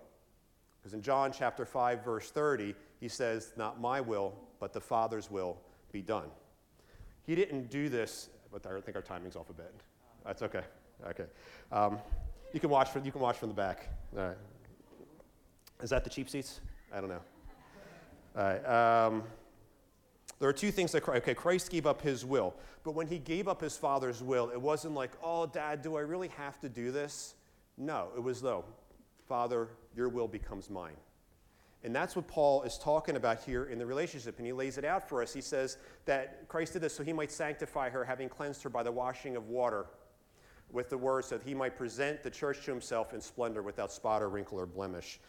Because 0.80 0.94
in 0.94 1.02
John 1.02 1.32
chapter 1.32 1.66
5, 1.66 2.04
verse 2.04 2.32
30, 2.32 2.76
he 3.00 3.08
says, 3.08 3.54
Not 3.58 3.82
my 3.82 4.00
will, 4.02 4.34
but 4.60 4.74
the 4.74 4.80
Father's 4.80 5.30
will 5.30 5.58
be 5.92 6.02
done. 6.02 6.30
He 7.26 7.36
didn't 7.36 7.70
do 7.70 7.90
this, 7.90 8.30
but 8.52 8.66
I 8.66 8.80
think 8.82 8.96
our 8.96 9.02
timing's 9.02 9.36
off 9.36 9.50
a 9.50 9.54
bit. 9.54 9.74
That's 10.26 10.42
okay. 10.44 10.64
Okay. 11.08 11.26
Um, 11.72 12.00
you 12.54 12.60
can 12.60 12.70
watch 12.70 12.90
from, 12.90 13.06
you 13.06 13.12
can 13.12 13.22
watch 13.22 13.38
from 13.38 13.50
the 13.50 13.56
back. 13.56 13.90
All 14.18 14.28
right. 14.28 14.38
Is 15.82 15.90
that 15.92 16.04
the 16.04 16.10
cheap 16.10 16.30
seats? 16.30 16.60
I 16.94 17.00
don't 17.00 17.10
know. 17.10 17.22
All 18.38 18.44
right. 18.44 19.06
Um, 19.06 19.24
there 20.40 20.48
are 20.48 20.54
two 20.54 20.72
things 20.72 20.94
that 20.94 21.08
okay, 21.08 21.34
Christ 21.34 21.70
gave 21.70 21.86
up 21.86 22.02
his 22.02 22.26
will, 22.26 22.56
but 22.84 22.94
when 22.94 23.08
he 23.08 23.20
gave 23.20 23.48
up 23.48 23.62
his 23.62 23.76
father's 23.76 24.24
will, 24.24 24.50
it 24.50 24.62
wasn't 24.62 24.94
like, 24.94 25.12
oh, 25.22 25.46
dad, 25.46 25.82
do 25.82 25.98
I 25.98 26.02
really 26.02 26.30
have 26.30 26.60
to 26.62 26.70
do 26.70 26.92
this? 26.92 27.36
No, 27.78 28.08
it 28.16 28.24
was 28.24 28.42
though, 28.42 28.64
Father, 29.28 29.68
your 29.96 30.10
will 30.10 30.28
becomes 30.28 30.70
mine. 30.70 30.96
And 31.84 31.96
that's 31.96 32.16
what 32.16 32.28
Paul 32.28 32.64
is 32.64 32.78
talking 32.78 33.16
about 33.16 33.42
here 33.44 33.66
in 33.66 33.80
the 33.80 33.86
relationship. 33.86 34.38
And 34.38 34.46
he 34.46 34.52
lays 34.52 34.78
it 34.78 34.84
out 34.84 35.08
for 35.08 35.22
us. 35.22 35.34
He 35.34 35.40
says 35.40 35.78
that 36.06 36.48
Christ 36.50 36.74
did 36.74 36.82
this 36.82 36.94
so 36.94 37.04
he 37.04 37.14
might 37.14 37.32
sanctify 37.32 37.90
her, 37.90 38.04
having 38.04 38.28
cleansed 38.28 38.64
her 38.64 38.70
by 38.70 38.84
the 38.84 38.92
washing 38.92 39.38
of 39.38 39.48
water 39.48 39.86
with 40.72 40.90
the 40.90 40.98
word, 40.98 41.26
so 41.26 41.38
that 41.38 41.48
he 41.48 41.54
might 41.54 41.78
present 41.78 42.22
the 42.22 42.30
church 42.30 42.66
to 42.66 42.72
himself 42.72 43.14
in 43.14 43.22
splendor 43.22 43.62
without 43.62 43.92
spot 43.92 44.22
or 44.22 44.30
wrinkle 44.30 44.60
or 44.60 44.66
blemish. 44.66 45.20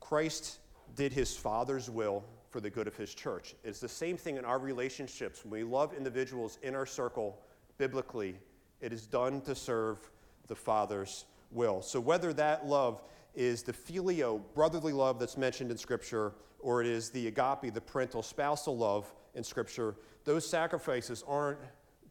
Christ 0.00 0.58
did 0.94 1.12
his 1.12 1.36
Father's 1.36 1.90
will 1.90 2.24
for 2.50 2.60
the 2.60 2.70
good 2.70 2.86
of 2.86 2.96
his 2.96 3.14
church. 3.14 3.54
It's 3.64 3.80
the 3.80 3.88
same 3.88 4.16
thing 4.16 4.36
in 4.36 4.44
our 4.44 4.58
relationships. 4.58 5.44
When 5.44 5.50
we 5.50 5.64
love 5.64 5.92
individuals 5.94 6.58
in 6.62 6.74
our 6.74 6.86
circle 6.86 7.38
biblically, 7.76 8.38
it 8.80 8.92
is 8.92 9.06
done 9.06 9.40
to 9.42 9.54
serve 9.54 10.10
the 10.46 10.54
Father's 10.54 11.26
will. 11.50 11.82
So 11.82 12.00
whether 12.00 12.32
that 12.34 12.66
love 12.66 13.02
is 13.34 13.62
the 13.62 13.72
phileo, 13.72 14.40
brotherly 14.54 14.92
love 14.92 15.18
that's 15.18 15.36
mentioned 15.36 15.70
in 15.70 15.76
Scripture, 15.76 16.32
or 16.60 16.80
it 16.80 16.86
is 16.86 17.10
the 17.10 17.26
agape, 17.26 17.72
the 17.72 17.80
parental 17.80 18.22
spousal 18.22 18.76
love 18.76 19.12
in 19.34 19.44
Scripture, 19.44 19.94
those 20.24 20.48
sacrifices 20.48 21.22
aren't, 21.26 21.58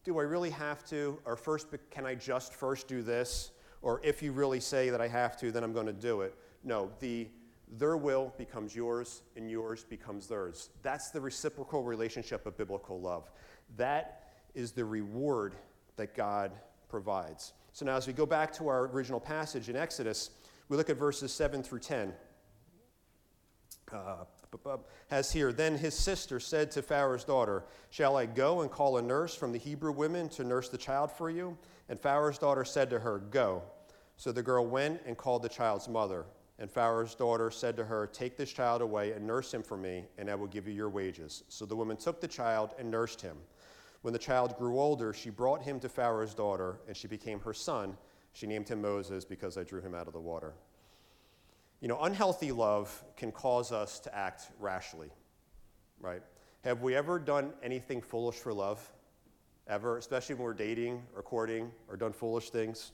do 0.03 0.19
I 0.19 0.23
really 0.23 0.51
have 0.51 0.85
to? 0.89 1.19
Or 1.25 1.35
first, 1.35 1.67
can 1.91 2.05
I 2.05 2.15
just 2.15 2.53
first 2.53 2.87
do 2.87 3.01
this? 3.01 3.51
Or 3.81 3.99
if 4.03 4.23
you 4.23 4.31
really 4.31 4.59
say 4.59 4.89
that 4.89 5.01
I 5.01 5.07
have 5.07 5.37
to, 5.39 5.51
then 5.51 5.63
I'm 5.63 5.73
going 5.73 5.85
to 5.85 5.93
do 5.93 6.21
it. 6.21 6.35
No, 6.63 6.89
the 6.99 7.27
their 7.77 7.97
will 7.97 8.33
becomes 8.37 8.75
yours 8.75 9.21
and 9.35 9.51
yours 9.51 9.83
becomes 9.83 10.27
theirs. 10.27 10.69
That's 10.83 11.11
the 11.11 11.19
reciprocal 11.19 11.83
relationship 11.83 12.45
of 12.45 12.57
biblical 12.57 12.99
love. 12.99 13.29
That 13.75 14.29
is 14.55 14.71
the 14.71 14.85
reward 14.85 15.55
that 15.97 16.15
God 16.15 16.51
provides. 16.89 17.53
So 17.73 17.85
now, 17.85 17.97
as 17.97 18.07
we 18.07 18.13
go 18.13 18.25
back 18.25 18.53
to 18.53 18.67
our 18.69 18.85
original 18.87 19.19
passage 19.19 19.69
in 19.69 19.75
Exodus, 19.75 20.31
we 20.69 20.77
look 20.77 20.89
at 20.89 20.97
verses 20.97 21.31
7 21.33 21.61
through 21.61 21.79
10. 21.79 22.13
Uh, 23.91 24.25
has 25.09 25.31
here, 25.31 25.53
then 25.53 25.77
his 25.77 25.93
sister 25.93 26.39
said 26.39 26.71
to 26.71 26.81
Pharaoh's 26.81 27.23
daughter, 27.23 27.65
Shall 27.89 28.17
I 28.17 28.25
go 28.25 28.61
and 28.61 28.71
call 28.71 28.97
a 28.97 29.01
nurse 29.01 29.35
from 29.35 29.51
the 29.51 29.57
Hebrew 29.57 29.91
women 29.91 30.29
to 30.29 30.43
nurse 30.43 30.69
the 30.69 30.77
child 30.77 31.11
for 31.11 31.29
you? 31.29 31.57
And 31.89 31.99
Pharaoh's 31.99 32.37
daughter 32.37 32.65
said 32.65 32.89
to 32.89 32.99
her, 32.99 33.19
Go. 33.19 33.61
So 34.15 34.31
the 34.31 34.41
girl 34.41 34.65
went 34.65 35.01
and 35.05 35.15
called 35.17 35.43
the 35.43 35.49
child's 35.49 35.87
mother. 35.87 36.25
And 36.59 36.71
Pharaoh's 36.71 37.13
daughter 37.13 37.51
said 37.51 37.77
to 37.77 37.85
her, 37.85 38.07
Take 38.07 38.35
this 38.35 38.51
child 38.51 38.81
away 38.81 39.11
and 39.11 39.27
nurse 39.27 39.53
him 39.53 39.61
for 39.61 39.77
me, 39.77 40.05
and 40.17 40.29
I 40.29 40.35
will 40.35 40.47
give 40.47 40.67
you 40.67 40.73
your 40.73 40.89
wages. 40.89 41.43
So 41.49 41.65
the 41.65 41.75
woman 41.75 41.97
took 41.97 42.19
the 42.19 42.27
child 42.27 42.73
and 42.79 42.89
nursed 42.89 43.21
him. 43.21 43.37
When 44.01 44.13
the 44.13 44.19
child 44.19 44.57
grew 44.57 44.79
older, 44.79 45.13
she 45.13 45.29
brought 45.29 45.61
him 45.61 45.79
to 45.81 45.89
Pharaoh's 45.89 46.33
daughter, 46.33 46.79
and 46.87 46.95
she 46.95 47.07
became 47.07 47.39
her 47.41 47.53
son. 47.53 47.97
She 48.33 48.47
named 48.47 48.69
him 48.69 48.81
Moses 48.81 49.25
because 49.25 49.57
I 49.57 49.63
drew 49.63 49.81
him 49.81 49.93
out 49.93 50.07
of 50.07 50.13
the 50.13 50.19
water. 50.19 50.53
You 51.79 51.87
know, 51.87 51.99
unhealthy 52.01 52.51
love 52.51 53.03
can 53.15 53.31
cause 53.31 53.71
us 53.71 53.99
to 53.99 54.15
act 54.15 54.49
rashly, 54.59 55.09
right? 55.99 56.23
Have 56.63 56.81
we 56.81 56.95
ever 56.95 57.19
done 57.19 57.53
anything 57.61 58.01
foolish 58.01 58.35
for 58.35 58.51
love? 58.51 58.91
Ever, 59.67 59.97
especially 59.97 60.35
when 60.35 60.43
we're 60.43 60.53
dating 60.53 61.03
or 61.15 61.21
courting 61.21 61.71
or 61.87 61.97
done 61.97 62.13
foolish 62.13 62.49
things? 62.49 62.93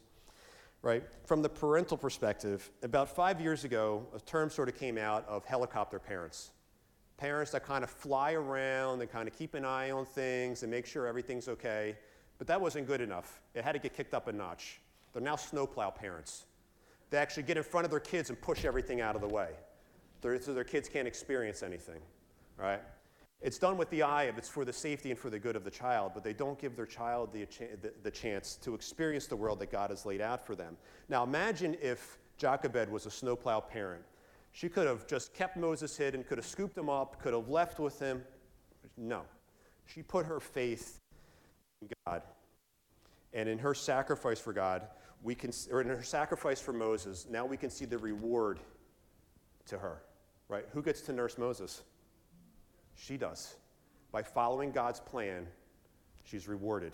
Right? 0.84 1.04
From 1.26 1.42
the 1.42 1.50
parental 1.50 1.98
perspective, 1.98 2.70
about 2.84 3.10
five 3.10 3.42
years 3.42 3.64
ago, 3.64 4.06
a 4.16 4.20
term 4.20 4.50
sort 4.50 4.70
of 4.70 4.78
came 4.78 4.98
out 5.00 5.28
of 5.28 5.44
helicopter 5.46 5.98
parents. 5.98 6.52
Parents 7.18 7.52
that 7.52 7.66
kind 7.66 7.84
of 7.84 7.90
fly 7.90 8.34
around 8.34 9.02
and 9.02 9.10
kind 9.10 9.28
of 9.28 9.36
keep 9.36 9.56
an 9.56 9.66
eye 9.66 9.92
on 9.92 10.06
things 10.06 10.62
and 10.62 10.70
make 10.70 10.86
sure 10.86 11.08
everything's 11.08 11.48
okay. 11.48 11.98
But 12.38 12.48
that 12.48 12.60
wasn't 12.60 12.86
good 12.86 13.02
enough. 13.02 13.42
It 13.56 13.64
had 13.64 13.72
to 13.72 13.80
get 13.80 13.96
kicked 13.96 14.14
up 14.14 14.28
a 14.28 14.34
notch. 14.34 14.82
They're 15.14 15.22
now 15.22 15.38
snowplow 15.38 15.92
parents. 15.92 16.46
They 17.10 17.18
actually 17.18 17.44
get 17.44 17.58
in 17.58 17.64
front 17.64 17.86
of 17.86 17.92
their 17.92 18.00
kids 18.00 18.30
and 18.30 18.42
push 18.42 18.66
everything 18.66 19.00
out 19.00 19.16
of 19.16 19.22
the 19.22 19.28
way 19.28 19.50
so 20.40 20.54
their 20.54 20.64
kids 20.64 20.88
can't 20.88 21.08
experience 21.08 21.64
anything, 21.64 22.00
right? 22.58 22.82
It's 23.44 23.58
done 23.58 23.78
with 23.78 23.90
the 23.90 24.04
eye 24.04 24.24
of 24.24 24.38
it's 24.38 24.48
for 24.48 24.64
the 24.64 24.72
safety 24.72 25.12
and 25.12 25.20
for 25.20 25.30
the 25.30 25.38
good 25.38 25.58
of 25.58 25.66
the 25.66 25.70
child, 25.70 26.14
but 26.14 26.24
they 26.24 26.32
don't 26.32 26.58
give 26.58 26.78
their 26.78 26.86
child 26.86 27.34
the, 27.34 27.46
the, 27.82 27.92
the 28.02 28.10
chance 28.10 28.56
to 28.64 28.74
experience 28.74 29.28
the 29.28 29.36
world 29.36 29.60
that 29.60 29.70
God 29.70 29.90
has 29.90 30.06
laid 30.06 30.22
out 30.22 30.46
for 30.46 30.56
them. 30.56 30.78
Now 31.10 31.24
imagine 31.24 31.76
if 31.82 32.18
Jochebed 32.38 32.90
was 32.90 33.06
a 33.06 33.12
snowplow 33.12 33.60
parent. 33.60 34.02
She 34.54 34.70
could 34.70 34.88
have 34.88 35.06
just 35.08 35.34
kept 35.34 35.58
Moses 35.58 35.98
hidden, 35.98 36.24
could 36.24 36.38
have 36.38 36.48
scooped 36.48 36.78
him 36.78 36.90
up, 36.90 37.22
could 37.22 37.34
have 37.34 37.50
left 37.50 37.80
with 37.80 38.00
him. 38.00 38.24
No. 38.96 39.24
She 39.86 40.02
put 40.04 40.26
her 40.26 40.40
faith 40.40 41.00
in 41.82 41.90
God. 42.06 42.22
And 43.34 43.50
in 43.50 43.58
her 43.60 43.74
sacrifice 43.74 44.40
for 44.40 44.54
God, 44.54 44.88
we 45.22 45.36
can, 45.36 45.52
or 45.70 45.82
in 45.82 45.88
her 45.88 46.04
sacrifice 46.04 46.62
for 46.62 46.72
Moses, 46.72 47.28
now 47.30 47.46
we 47.46 47.58
can 47.58 47.70
see 47.70 47.86
the 47.86 47.98
reward 47.98 48.60
to 49.66 49.78
her, 49.78 50.02
right? 50.48 50.66
Who 50.72 50.82
gets 50.82 51.02
to 51.02 51.14
nurse 51.14 51.38
Moses? 51.38 51.82
She 52.96 53.18
does. 53.18 53.56
By 54.12 54.24
following 54.24 54.72
God's 54.72 55.00
plan, 55.00 55.48
she's 56.24 56.48
rewarded. 56.48 56.94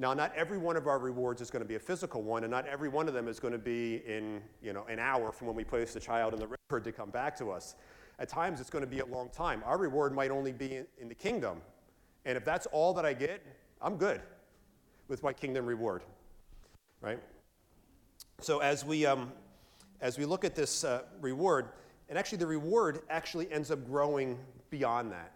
Now, 0.00 0.14
not 0.14 0.32
every 0.36 0.58
one 0.58 0.76
of 0.76 0.86
our 0.86 1.00
rewards 1.00 1.40
is 1.40 1.50
going 1.50 1.62
to 1.62 1.68
be 1.68 1.74
a 1.74 1.80
physical 1.80 2.22
one, 2.22 2.44
and 2.44 2.50
not 2.52 2.66
every 2.66 2.88
one 2.88 3.08
of 3.08 3.14
them 3.14 3.26
is 3.26 3.40
going 3.40 3.52
to 3.52 3.58
be 3.58 4.02
in 4.06 4.40
you 4.62 4.72
know, 4.72 4.84
an 4.88 5.00
hour 5.00 5.32
from 5.32 5.48
when 5.48 5.56
we 5.56 5.64
place 5.64 5.92
the 5.92 5.98
child 5.98 6.34
in 6.34 6.38
the 6.38 6.46
river 6.46 6.80
to 6.80 6.92
come 6.92 7.10
back 7.10 7.36
to 7.38 7.50
us. 7.50 7.74
At 8.20 8.28
times, 8.28 8.60
it's 8.60 8.70
going 8.70 8.84
to 8.84 8.90
be 8.90 9.00
a 9.00 9.06
long 9.06 9.28
time. 9.30 9.62
Our 9.66 9.76
reward 9.76 10.14
might 10.14 10.30
only 10.30 10.52
be 10.52 10.84
in, 11.00 11.08
the 11.08 11.14
kingdom. 11.14 11.60
And 12.24 12.36
if 12.36 12.44
that's 12.44 12.66
all 12.66 12.94
that 12.94 13.04
I 13.04 13.12
get, 13.12 13.44
I'm 13.82 13.96
good 13.96 14.20
with 15.08 15.24
my 15.24 15.32
kingdom 15.32 15.66
reward. 15.66 16.04
Right? 17.00 17.20
So, 18.40 18.60
as 18.60 18.84
we, 18.84 19.04
um, 19.04 19.32
as 20.00 20.16
we 20.16 20.24
look 20.24 20.44
at 20.44 20.54
this 20.54 20.84
uh, 20.84 21.02
reward, 21.20 21.70
and 22.08 22.18
actually, 22.18 22.38
the 22.38 22.46
reward 22.46 23.00
actually 23.10 23.50
ends 23.52 23.70
up 23.70 23.84
growing 23.86 24.38
beyond 24.70 25.12
that, 25.12 25.32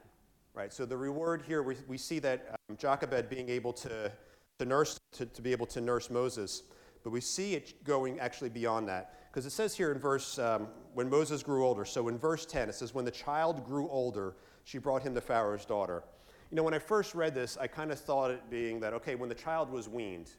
right? 0.54 0.72
So 0.72 0.86
the 0.86 0.96
reward 0.96 1.42
here, 1.46 1.62
we, 1.62 1.76
we 1.86 1.98
see 1.98 2.18
that 2.20 2.56
um, 2.70 2.76
Jochebed 2.76 3.28
being 3.28 3.48
able 3.48 3.72
to, 3.74 4.10
to 4.58 4.64
nurse, 4.64 4.98
to, 5.12 5.26
to 5.26 5.42
be 5.42 5.52
able 5.52 5.66
to 5.66 5.80
nurse 5.80 6.08
Moses, 6.08 6.62
but 7.04 7.10
we 7.10 7.20
see 7.20 7.54
it 7.54 7.84
going 7.84 8.20
actually 8.20 8.48
beyond 8.48 8.88
that. 8.88 9.14
Because 9.30 9.44
it 9.44 9.50
says 9.50 9.74
here 9.74 9.92
in 9.92 9.98
verse, 9.98 10.38
um, 10.38 10.68
when 10.94 11.10
Moses 11.10 11.42
grew 11.42 11.66
older, 11.66 11.84
so 11.84 12.08
in 12.08 12.18
verse 12.18 12.46
10, 12.46 12.68
it 12.68 12.74
says, 12.74 12.94
when 12.94 13.04
the 13.04 13.10
child 13.10 13.64
grew 13.64 13.88
older, 13.88 14.36
she 14.64 14.78
brought 14.78 15.02
him 15.02 15.14
to 15.14 15.20
Pharaoh's 15.20 15.64
daughter. 15.64 16.04
You 16.50 16.56
know, 16.56 16.62
when 16.62 16.74
I 16.74 16.78
first 16.78 17.14
read 17.14 17.34
this, 17.34 17.56
I 17.58 17.66
kind 17.66 17.90
of 17.90 17.98
thought 17.98 18.30
it 18.30 18.48
being 18.50 18.80
that, 18.80 18.92
okay, 18.92 19.14
when 19.14 19.28
the 19.28 19.34
child 19.34 19.70
was 19.70 19.88
weaned, 19.88 20.30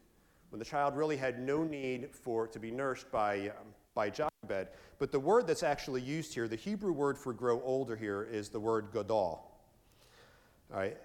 when 0.50 0.60
the 0.60 0.66
child 0.66 0.96
really 0.96 1.18
had 1.18 1.40
no 1.40 1.64
need 1.64 2.10
for 2.12 2.48
to 2.48 2.60
be 2.60 2.70
nursed 2.70 3.12
by, 3.12 3.50
um, 3.50 3.74
by 3.96 4.10
Jochebed. 4.10 4.33
But 4.48 5.12
the 5.12 5.20
word 5.20 5.48
that's 5.48 5.64
actually 5.64 6.02
used 6.02 6.34
here, 6.34 6.48
the 6.48 6.56
Hebrew 6.56 6.92
word 6.92 7.18
for 7.18 7.34
grow 7.34 7.62
older 7.64 7.96
here, 7.96 8.24
is 8.24 8.50
the 8.50 8.60
word 8.60 8.88
gadol. 8.94 9.52
All 10.72 10.80
right? 10.80 10.98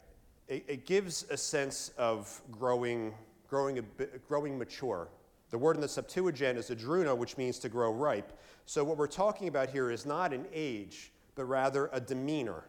It, 0.47 0.65
it 0.69 0.87
gives 0.87 1.25
a 1.31 1.37
sense 1.37 1.91
of 1.99 2.41
growing, 2.51 3.15
growing, 3.49 3.85
bit, 3.97 4.27
growing 4.29 4.59
mature. 4.59 5.09
The 5.51 5.59
word 5.59 5.77
in 5.77 5.83
the 5.83 5.89
Septuagint 5.89 6.59
is 6.59 6.71
adruna, 6.71 7.17
which 7.17 7.37
means 7.37 7.59
to 7.61 7.69
grow 7.69 7.93
ripe. 7.93 8.39
So 8.67 8.85
what 8.85 8.97
we're 8.99 9.07
talking 9.07 9.49
about 9.49 9.71
here 9.71 9.91
is 9.91 10.05
not 10.05 10.33
an 10.33 10.47
age, 10.53 11.11
but 11.35 11.45
rather 11.45 11.89
a 11.93 12.01
demeanor. 12.01 12.65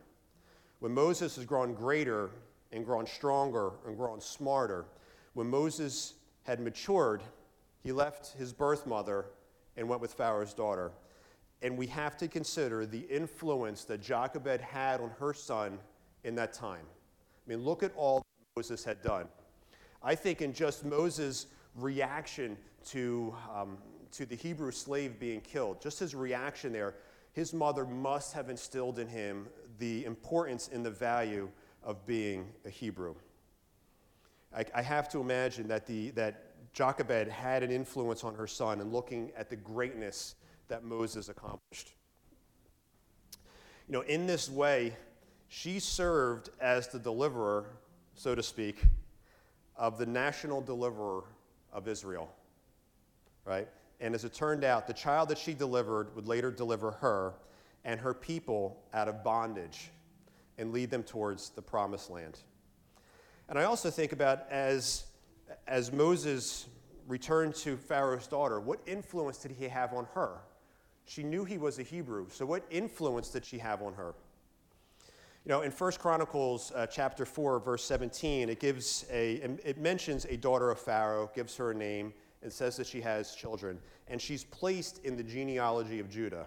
When 0.80 0.94
Moses 0.94 1.36
has 1.36 1.46
grown 1.46 1.74
greater 1.74 2.32
and 2.72 2.86
grown 2.86 3.06
stronger 3.06 3.72
and 3.86 3.98
grown 3.98 4.22
smarter, 4.22 4.86
when 5.34 5.50
Moses 5.50 6.14
had 6.44 6.60
matured, 6.60 7.22
he 7.82 7.92
left 7.92 8.38
his 8.38 8.54
birth 8.54 8.88
mother 8.88 9.26
and 9.80 9.88
went 9.88 10.02
with 10.02 10.14
Pharaoh's 10.14 10.54
daughter. 10.54 10.92
And 11.62 11.78
we 11.78 11.88
have 11.88 12.18
to 12.18 12.28
consider 12.28 12.86
the 12.86 13.00
influence 13.00 13.86
that 13.86 14.02
Jochebed 14.02 14.62
had 14.62 15.02
on 15.02 15.10
her 15.20 15.34
son 15.34 15.80
in 16.24 16.36
that 16.36 16.54
time. 16.54 16.86
I 16.86 17.50
mean, 17.50 17.64
look 17.64 17.82
at 17.82 17.92
all 17.96 18.22
Moses 18.56 18.84
had 18.84 19.02
done. 19.02 19.28
I 20.04 20.16
think 20.16 20.42
in 20.42 20.54
just 20.54 20.86
Moses' 20.86 21.48
reaction 21.76 22.58
to, 22.90 23.34
um, 23.54 23.78
to 24.12 24.26
the 24.26 24.36
Hebrew 24.36 24.72
slave 24.72 25.20
being 25.20 25.42
killed, 25.42 25.82
just 25.82 26.00
his 26.00 26.14
reaction 26.14 26.72
there, 26.72 26.96
his 27.34 27.54
mother 27.54 27.86
must 27.86 28.34
have 28.34 28.50
instilled 28.50 29.00
in 29.00 29.08
him 29.08 29.48
the 29.78 30.04
importance 30.06 30.70
and 30.74 30.86
the 30.86 30.92
value 30.92 31.50
of 31.84 32.06
being 32.06 32.48
a 32.66 32.70
Hebrew. 32.70 33.16
I, 34.56 34.66
I 34.76 34.82
have 34.82 35.10
to 35.10 35.20
imagine 35.20 35.68
that, 35.70 35.86
the, 35.86 36.10
that 36.12 36.49
Jochebed 36.74 37.28
had 37.28 37.64
an 37.64 37.72
influence 37.72 38.24
on 38.24 38.36
her 38.36 38.48
son 38.48 38.82
and 38.82 38.94
looking 38.94 39.32
at 39.36 39.50
the 39.50 39.56
greatness 39.56 40.36
that 40.68 40.84
Moses 40.84 41.30
accomplished. 41.30 41.94
You 43.88 43.94
know, 43.94 44.02
in 44.02 44.28
this 44.28 44.50
way, 44.50 44.96
she 45.48 45.80
served 45.80 46.50
as 46.62 46.88
the 46.88 47.00
deliverer, 47.00 47.66
so 48.14 48.36
to 48.36 48.44
speak, 48.44 48.84
of 49.76 49.98
the 49.98 50.06
national 50.06 50.62
deliverer 50.62 51.24
of 51.74 51.88
Israel. 51.88 52.34
Right? 53.46 53.68
And 54.00 54.14
as 54.14 54.24
it 54.24 54.34
turned 54.34 54.64
out, 54.64 54.86
the 54.86 54.94
child 54.94 55.30
that 55.30 55.38
she 55.38 55.54
delivered 55.54 56.16
would 56.16 56.28
later 56.28 56.52
deliver 56.52 56.92
her 56.92 57.34
and 57.84 58.00
her 58.00 58.14
people 58.14 58.78
out 58.94 59.08
of 59.08 59.24
bondage 59.24 59.90
and 60.58 60.72
lead 60.72 60.92
them 60.92 61.04
towards 61.04 61.50
the 61.50 61.62
promised 61.62 62.10
land. 62.10 62.38
And 63.48 63.58
I 63.58 63.64
also 63.64 63.90
think 63.90 64.12
about 64.12 64.46
as 64.52 65.06
as 65.70 65.94
Moses 65.94 66.68
returned 67.08 67.56
to 67.56 67.78
Pharaoh's 67.78 68.28
daughter, 68.28 68.60
what 68.60 68.80
influence 68.86 69.38
did 69.38 69.52
he 69.52 69.68
have 69.68 69.94
on 69.94 70.08
her? 70.14 70.40
She 71.06 71.24
knew 71.24 71.46
he 71.46 71.58
was 71.58 71.80
a 71.80 71.84
Hebrew. 71.84 72.28
So, 72.30 72.46
what 72.46 72.66
influence 72.70 73.30
did 73.30 73.46
she 73.46 73.60
have 73.60 73.82
on 73.82 73.94
her? 73.94 74.14
You 75.46 75.50
know, 75.50 75.62
in 75.62 75.72
1 75.72 75.92
Chronicles 75.94 76.72
uh, 76.76 76.86
chapter 76.88 77.26
4, 77.26 77.60
verse 77.60 77.84
17, 77.86 78.50
it 78.50 78.60
gives 78.60 79.06
a, 79.12 79.36
it 79.64 79.78
mentions 79.78 80.26
a 80.26 80.38
daughter 80.38 80.70
of 80.70 80.80
Pharaoh, 80.80 81.32
gives 81.34 81.56
her 81.58 81.72
a 81.72 81.74
name, 81.74 82.14
and 82.44 82.52
says 82.52 82.76
that 82.78 82.88
she 82.88 83.02
has 83.02 83.34
children. 83.36 83.80
And 84.08 84.22
she's 84.22 84.44
placed 84.44 85.04
in 85.06 85.16
the 85.16 85.24
genealogy 85.24 86.00
of 86.00 86.10
Judah. 86.10 86.46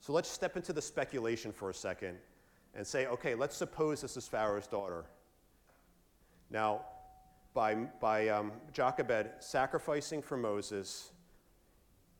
So 0.00 0.12
let's 0.12 0.28
step 0.28 0.56
into 0.56 0.72
the 0.72 0.80
speculation 0.80 1.52
for 1.52 1.70
a 1.70 1.74
second 1.74 2.16
and 2.74 2.86
say, 2.86 3.06
okay, 3.06 3.34
let's 3.34 3.56
suppose 3.56 4.00
this 4.00 4.16
is 4.16 4.28
Pharaoh's 4.28 4.66
daughter. 4.66 5.04
Now, 6.50 6.82
by, 7.54 7.74
by 7.74 8.28
um, 8.28 8.52
Jochebed 8.72 9.28
sacrificing 9.40 10.22
for 10.22 10.36
Moses, 10.36 11.12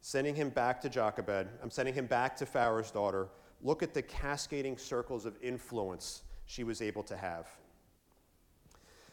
sending 0.00 0.34
him 0.34 0.50
back 0.50 0.80
to 0.82 0.88
Jochebed, 0.88 1.48
I'm 1.62 1.70
sending 1.70 1.94
him 1.94 2.06
back 2.06 2.36
to 2.36 2.46
Pharaoh's 2.46 2.90
daughter, 2.90 3.28
look 3.62 3.82
at 3.82 3.94
the 3.94 4.02
cascading 4.02 4.78
circles 4.78 5.26
of 5.26 5.36
influence 5.42 6.22
she 6.46 6.64
was 6.64 6.82
able 6.82 7.02
to 7.04 7.16
have. 7.16 7.48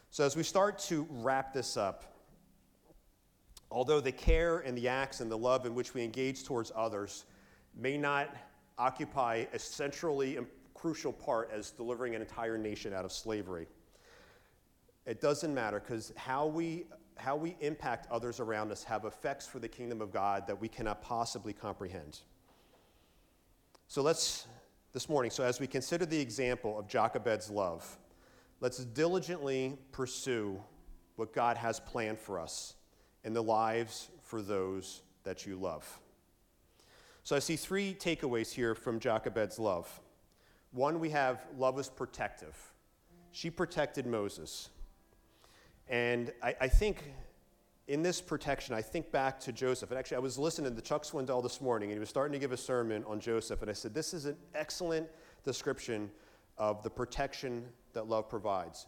So, 0.09 0.25
as 0.25 0.35
we 0.35 0.43
start 0.43 0.79
to 0.79 1.05
wrap 1.09 1.53
this 1.53 1.77
up, 1.77 2.03
although 3.69 3.99
the 3.99 4.11
care 4.11 4.59
and 4.59 4.77
the 4.77 4.87
acts 4.87 5.19
and 5.19 5.29
the 5.29 5.37
love 5.37 5.65
in 5.65 5.75
which 5.75 5.93
we 5.93 6.03
engage 6.03 6.45
towards 6.45 6.71
others 6.75 7.25
may 7.75 7.97
not 7.97 8.33
occupy 8.77 9.45
a 9.53 9.59
centrally 9.59 10.39
crucial 10.73 11.11
part 11.11 11.51
as 11.51 11.71
delivering 11.71 12.15
an 12.15 12.21
entire 12.21 12.57
nation 12.57 12.93
out 12.93 13.03
of 13.03 13.11
slavery, 13.11 13.67
it 15.07 15.21
doesn't 15.21 15.53
matter 15.53 15.79
because 15.79 16.11
how 16.17 16.45
we, 16.45 16.85
how 17.15 17.37
we 17.37 17.55
impact 17.61 18.07
others 18.11 18.41
around 18.41 18.71
us 18.71 18.83
have 18.83 19.05
effects 19.05 19.47
for 19.47 19.59
the 19.59 19.67
kingdom 19.67 20.01
of 20.01 20.11
God 20.11 20.45
that 20.47 20.59
we 20.59 20.67
cannot 20.67 21.01
possibly 21.01 21.53
comprehend. 21.53 22.19
So 23.87 24.01
let's, 24.01 24.47
this 24.91 25.07
morning, 25.07 25.31
so 25.31 25.45
as 25.45 25.61
we 25.61 25.65
consider 25.65 26.05
the 26.05 26.19
example 26.19 26.77
of 26.77 26.89
Jochebed's 26.89 27.49
love, 27.49 27.97
let's 28.59 28.83
diligently 28.83 29.77
pursue 29.93 30.61
what 31.15 31.33
God 31.33 31.55
has 31.55 31.79
planned 31.79 32.19
for 32.19 32.37
us 32.37 32.75
in 33.23 33.33
the 33.33 33.41
lives 33.41 34.09
for 34.21 34.41
those 34.41 35.03
that 35.23 35.45
you 35.45 35.55
love. 35.55 35.99
So 37.23 37.33
I 37.35 37.39
see 37.39 37.55
three 37.55 37.93
takeaways 37.93 38.51
here 38.51 38.75
from 38.75 38.99
Jochebed's 38.99 39.57
love. 39.57 40.01
One, 40.71 40.99
we 40.99 41.09
have 41.11 41.45
love 41.57 41.79
is 41.79 41.87
protective. 41.87 42.55
She 43.31 43.49
protected 43.49 44.05
Moses. 44.05 44.69
And 45.89 46.33
I, 46.43 46.55
I, 46.61 46.67
think 46.67 47.13
in 47.87 48.01
this 48.01 48.19
protection, 48.19 48.75
I 48.75 48.81
think 48.81 49.11
back 49.11 49.39
to 49.41 49.51
Joseph. 49.51 49.89
And 49.91 49.97
actually, 49.97 50.17
I 50.17 50.21
was 50.21 50.37
listening 50.37 50.75
to 50.75 50.81
Chuck 50.81 51.03
Swindoll 51.03 51.41
this 51.41 51.61
morning, 51.61 51.89
and 51.89 51.95
he 51.95 51.99
was 51.99 52.09
starting 52.09 52.33
to 52.33 52.39
give 52.39 52.51
a 52.51 52.57
sermon 52.57 53.03
on 53.07 53.19
Joseph. 53.19 53.61
And 53.61 53.69
I 53.69 53.73
said, 53.73 53.93
This 53.93 54.13
is 54.13 54.25
an 54.25 54.35
excellent 54.53 55.07
description 55.45 56.11
of 56.57 56.83
the 56.83 56.89
protection 56.89 57.65
that 57.93 58.07
love 58.07 58.29
provides. 58.29 58.87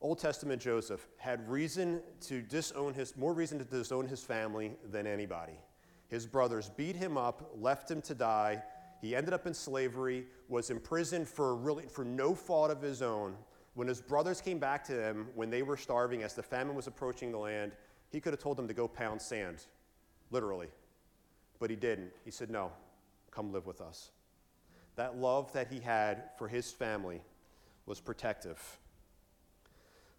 Old 0.00 0.18
Testament 0.18 0.62
Joseph 0.62 1.06
had 1.18 1.46
reason 1.48 2.00
to 2.22 2.40
disown 2.40 2.94
his, 2.94 3.16
more 3.16 3.34
reason 3.34 3.58
to 3.58 3.64
disown 3.64 4.08
his 4.08 4.22
family 4.22 4.72
than 4.90 5.06
anybody. 5.06 5.58
His 6.08 6.26
brothers 6.26 6.70
beat 6.76 6.96
him 6.96 7.16
up, 7.18 7.52
left 7.58 7.90
him 7.90 8.00
to 8.02 8.14
die. 8.14 8.62
He 9.00 9.14
ended 9.14 9.34
up 9.34 9.46
in 9.46 9.54
slavery, 9.54 10.26
was 10.48 10.70
imprisoned 10.70 11.28
for, 11.28 11.54
really, 11.54 11.84
for 11.86 12.04
no 12.04 12.34
fault 12.34 12.70
of 12.70 12.80
his 12.80 13.02
own. 13.02 13.36
When 13.74 13.86
his 13.86 14.00
brothers 14.00 14.40
came 14.40 14.58
back 14.58 14.84
to 14.84 14.92
him 14.92 15.28
when 15.34 15.50
they 15.50 15.62
were 15.62 15.76
starving, 15.76 16.22
as 16.22 16.34
the 16.34 16.42
famine 16.42 16.74
was 16.74 16.86
approaching 16.86 17.30
the 17.30 17.38
land, 17.38 17.72
he 18.10 18.20
could 18.20 18.32
have 18.32 18.42
told 18.42 18.56
them 18.56 18.66
to 18.68 18.74
go 18.74 18.88
pound 18.88 19.22
sand, 19.22 19.66
literally. 20.30 20.68
But 21.58 21.70
he 21.70 21.76
didn't. 21.76 22.10
He 22.24 22.30
said, 22.30 22.50
No, 22.50 22.72
come 23.30 23.52
live 23.52 23.66
with 23.66 23.80
us. 23.80 24.10
That 24.96 25.16
love 25.16 25.52
that 25.52 25.68
he 25.68 25.78
had 25.78 26.30
for 26.36 26.48
his 26.48 26.72
family 26.72 27.20
was 27.86 28.00
protective. 28.00 28.78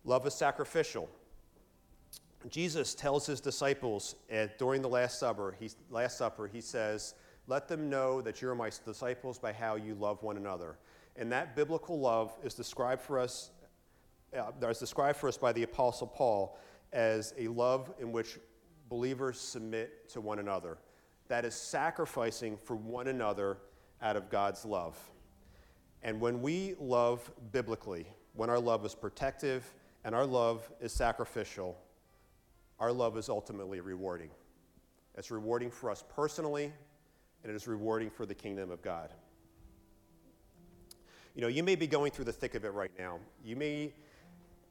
Love 0.06 0.26
is 0.26 0.34
sacrificial. 0.34 1.10
Jesus 2.50 2.96
tells 2.96 3.26
his 3.26 3.40
disciples 3.40 4.16
at, 4.30 4.58
during 4.58 4.82
the 4.82 4.90
Last 4.90 5.20
Supper, 5.20 5.56
he, 5.60 5.70
Last 5.92 6.18
Supper, 6.18 6.48
he 6.48 6.62
says, 6.62 7.14
Let 7.48 7.68
them 7.68 7.90
know 7.90 8.22
that 8.22 8.42
you're 8.42 8.56
my 8.56 8.72
disciples 8.86 9.38
by 9.38 9.54
how 9.54 9.76
you 9.76 9.94
love 9.96 10.24
one 10.24 10.38
another. 10.38 10.78
And 11.16 11.32
that 11.32 11.56
biblical 11.56 12.00
love 12.00 12.36
is 12.44 12.54
described 12.54 13.02
for 13.02 13.20
us, 13.20 13.52
uh, 14.38 14.52
is 14.68 14.80
described 14.80 15.18
for 15.18 15.28
us 15.28 15.38
by 15.38 15.52
the 15.52 15.64
Apostle 15.64 16.08
Paul 16.08 16.58
as 16.94 17.34
a 17.38 17.48
love 17.48 17.94
in 18.00 18.12
which 18.12 18.40
believers 18.90 19.40
submit 19.40 20.10
to 20.10 20.22
one 20.22 20.40
another. 20.40 20.78
That 21.28 21.46
is 21.46 21.56
sacrificing 21.56 22.58
for 22.58 22.76
one 22.76 23.08
another 23.08 23.58
out 24.02 24.16
of 24.16 24.30
God's 24.30 24.66
love. 24.66 25.00
And 26.04 26.20
when 26.20 26.42
we 26.42 26.76
love 26.80 27.32
biblically, 27.52 28.08
when 28.34 28.50
our 28.50 28.60
love 28.60 28.86
is 28.86 28.96
protective 28.96 29.74
and 30.04 30.16
our 30.16 30.26
love 30.26 30.70
is 30.82 30.92
sacrificial, 30.92 31.78
our 32.80 32.92
love 32.92 33.18
is 33.18 33.30
ultimately 33.30 33.80
rewarding. 33.80 34.32
It's 35.16 35.30
rewarding 35.30 35.70
for 35.70 35.92
us 35.92 36.04
personally, 36.16 36.74
and 37.44 37.52
it 37.52 37.56
is 37.56 37.68
rewarding 37.68 38.10
for 38.10 38.26
the 38.26 38.34
kingdom 38.34 38.72
of 38.72 38.82
God. 38.82 39.14
You 41.36 41.42
know, 41.42 41.48
you 41.48 41.64
may 41.64 41.76
be 41.76 41.88
going 41.88 42.12
through 42.12 42.26
the 42.26 42.34
thick 42.34 42.56
of 42.56 42.66
it 42.66 42.74
right 42.74 42.92
now. 43.00 43.20
You 43.44 43.56
may 43.56 43.94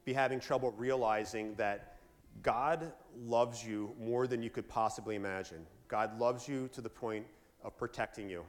be 0.05 0.13
having 0.13 0.39
trouble 0.39 0.71
realizing 0.77 1.55
that 1.55 1.97
God 2.43 2.91
loves 3.17 3.65
you 3.65 3.93
more 3.99 4.27
than 4.27 4.41
you 4.41 4.49
could 4.49 4.67
possibly 4.67 5.15
imagine. 5.15 5.65
God 5.87 6.19
loves 6.19 6.47
you 6.47 6.69
to 6.73 6.81
the 6.81 6.89
point 6.89 7.25
of 7.63 7.77
protecting 7.77 8.29
you. 8.29 8.43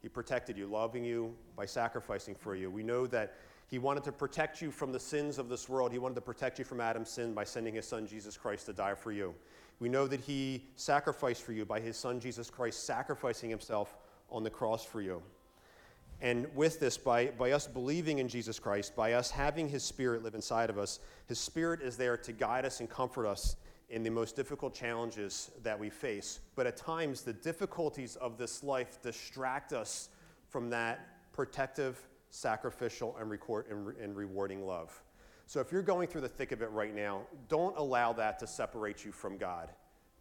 He 0.00 0.08
protected 0.08 0.56
you, 0.56 0.66
loving 0.66 1.04
you 1.04 1.34
by 1.56 1.66
sacrificing 1.66 2.34
for 2.34 2.54
you. 2.54 2.70
We 2.70 2.82
know 2.82 3.06
that 3.06 3.34
He 3.68 3.78
wanted 3.78 4.04
to 4.04 4.12
protect 4.12 4.60
you 4.60 4.70
from 4.70 4.92
the 4.92 5.00
sins 5.00 5.38
of 5.38 5.48
this 5.48 5.68
world. 5.68 5.92
He 5.92 5.98
wanted 5.98 6.16
to 6.16 6.20
protect 6.20 6.58
you 6.58 6.64
from 6.64 6.80
Adam's 6.80 7.08
sin 7.08 7.32
by 7.32 7.44
sending 7.44 7.74
His 7.74 7.88
Son 7.88 8.06
Jesus 8.06 8.36
Christ 8.36 8.66
to 8.66 8.74
die 8.74 8.94
for 8.94 9.12
you. 9.12 9.34
We 9.80 9.88
know 9.88 10.06
that 10.06 10.20
He 10.20 10.66
sacrificed 10.76 11.42
for 11.42 11.52
you 11.52 11.64
by 11.64 11.80
His 11.80 11.96
Son 11.96 12.20
Jesus 12.20 12.50
Christ 12.50 12.84
sacrificing 12.84 13.48
Himself 13.48 13.96
on 14.30 14.42
the 14.42 14.50
cross 14.50 14.84
for 14.84 15.00
you. 15.00 15.22
And 16.20 16.46
with 16.54 16.80
this, 16.80 16.96
by, 16.96 17.26
by 17.26 17.52
us 17.52 17.66
believing 17.66 18.18
in 18.18 18.28
Jesus 18.28 18.58
Christ, 18.58 18.96
by 18.96 19.12
us 19.12 19.30
having 19.30 19.68
His 19.68 19.82
Spirit 19.82 20.22
live 20.22 20.34
inside 20.34 20.70
of 20.70 20.78
us, 20.78 21.00
His 21.26 21.38
Spirit 21.38 21.82
is 21.82 21.96
there 21.96 22.16
to 22.16 22.32
guide 22.32 22.64
us 22.64 22.80
and 22.80 22.88
comfort 22.88 23.26
us 23.26 23.56
in 23.90 24.02
the 24.02 24.10
most 24.10 24.34
difficult 24.34 24.74
challenges 24.74 25.50
that 25.62 25.78
we 25.78 25.90
face. 25.90 26.40
But 26.56 26.66
at 26.66 26.76
times, 26.76 27.22
the 27.22 27.32
difficulties 27.32 28.16
of 28.16 28.38
this 28.38 28.62
life 28.64 29.00
distract 29.02 29.72
us 29.72 30.08
from 30.48 30.70
that 30.70 31.32
protective, 31.32 32.00
sacrificial, 32.30 33.16
and, 33.20 33.30
record, 33.30 33.66
and, 33.70 33.86
re- 33.86 33.94
and 34.00 34.16
rewarding 34.16 34.66
love. 34.66 35.02
So 35.46 35.60
if 35.60 35.70
you're 35.70 35.82
going 35.82 36.08
through 36.08 36.22
the 36.22 36.28
thick 36.28 36.52
of 36.52 36.62
it 36.62 36.70
right 36.70 36.94
now, 36.94 37.22
don't 37.48 37.76
allow 37.76 38.12
that 38.14 38.38
to 38.38 38.46
separate 38.46 39.04
you 39.04 39.12
from 39.12 39.36
God. 39.36 39.70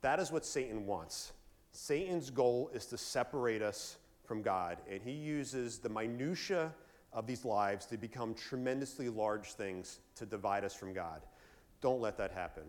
That 0.02 0.20
is 0.20 0.32
what 0.32 0.46
Satan 0.46 0.86
wants. 0.86 1.32
Satan's 1.72 2.30
goal 2.30 2.70
is 2.74 2.86
to 2.88 2.98
separate 2.98 3.62
us 3.62 3.98
from 4.24 4.42
God, 4.42 4.78
and 4.90 5.02
he 5.02 5.12
uses 5.12 5.80
the 5.80 5.90
minutiae 5.90 6.72
of 7.12 7.28
these 7.28 7.46
lives 7.46 7.86
to 7.88 7.98
become 7.98 8.34
tremendously 8.34 9.10
large 9.10 9.54
things 9.54 10.00
to 10.16 10.26
divide 10.26 10.64
us 10.64 10.74
from 10.74 10.94
God. 10.94 11.22
Don't 11.82 12.02
let 12.02 12.18
that 12.18 12.32
happen. 12.32 12.64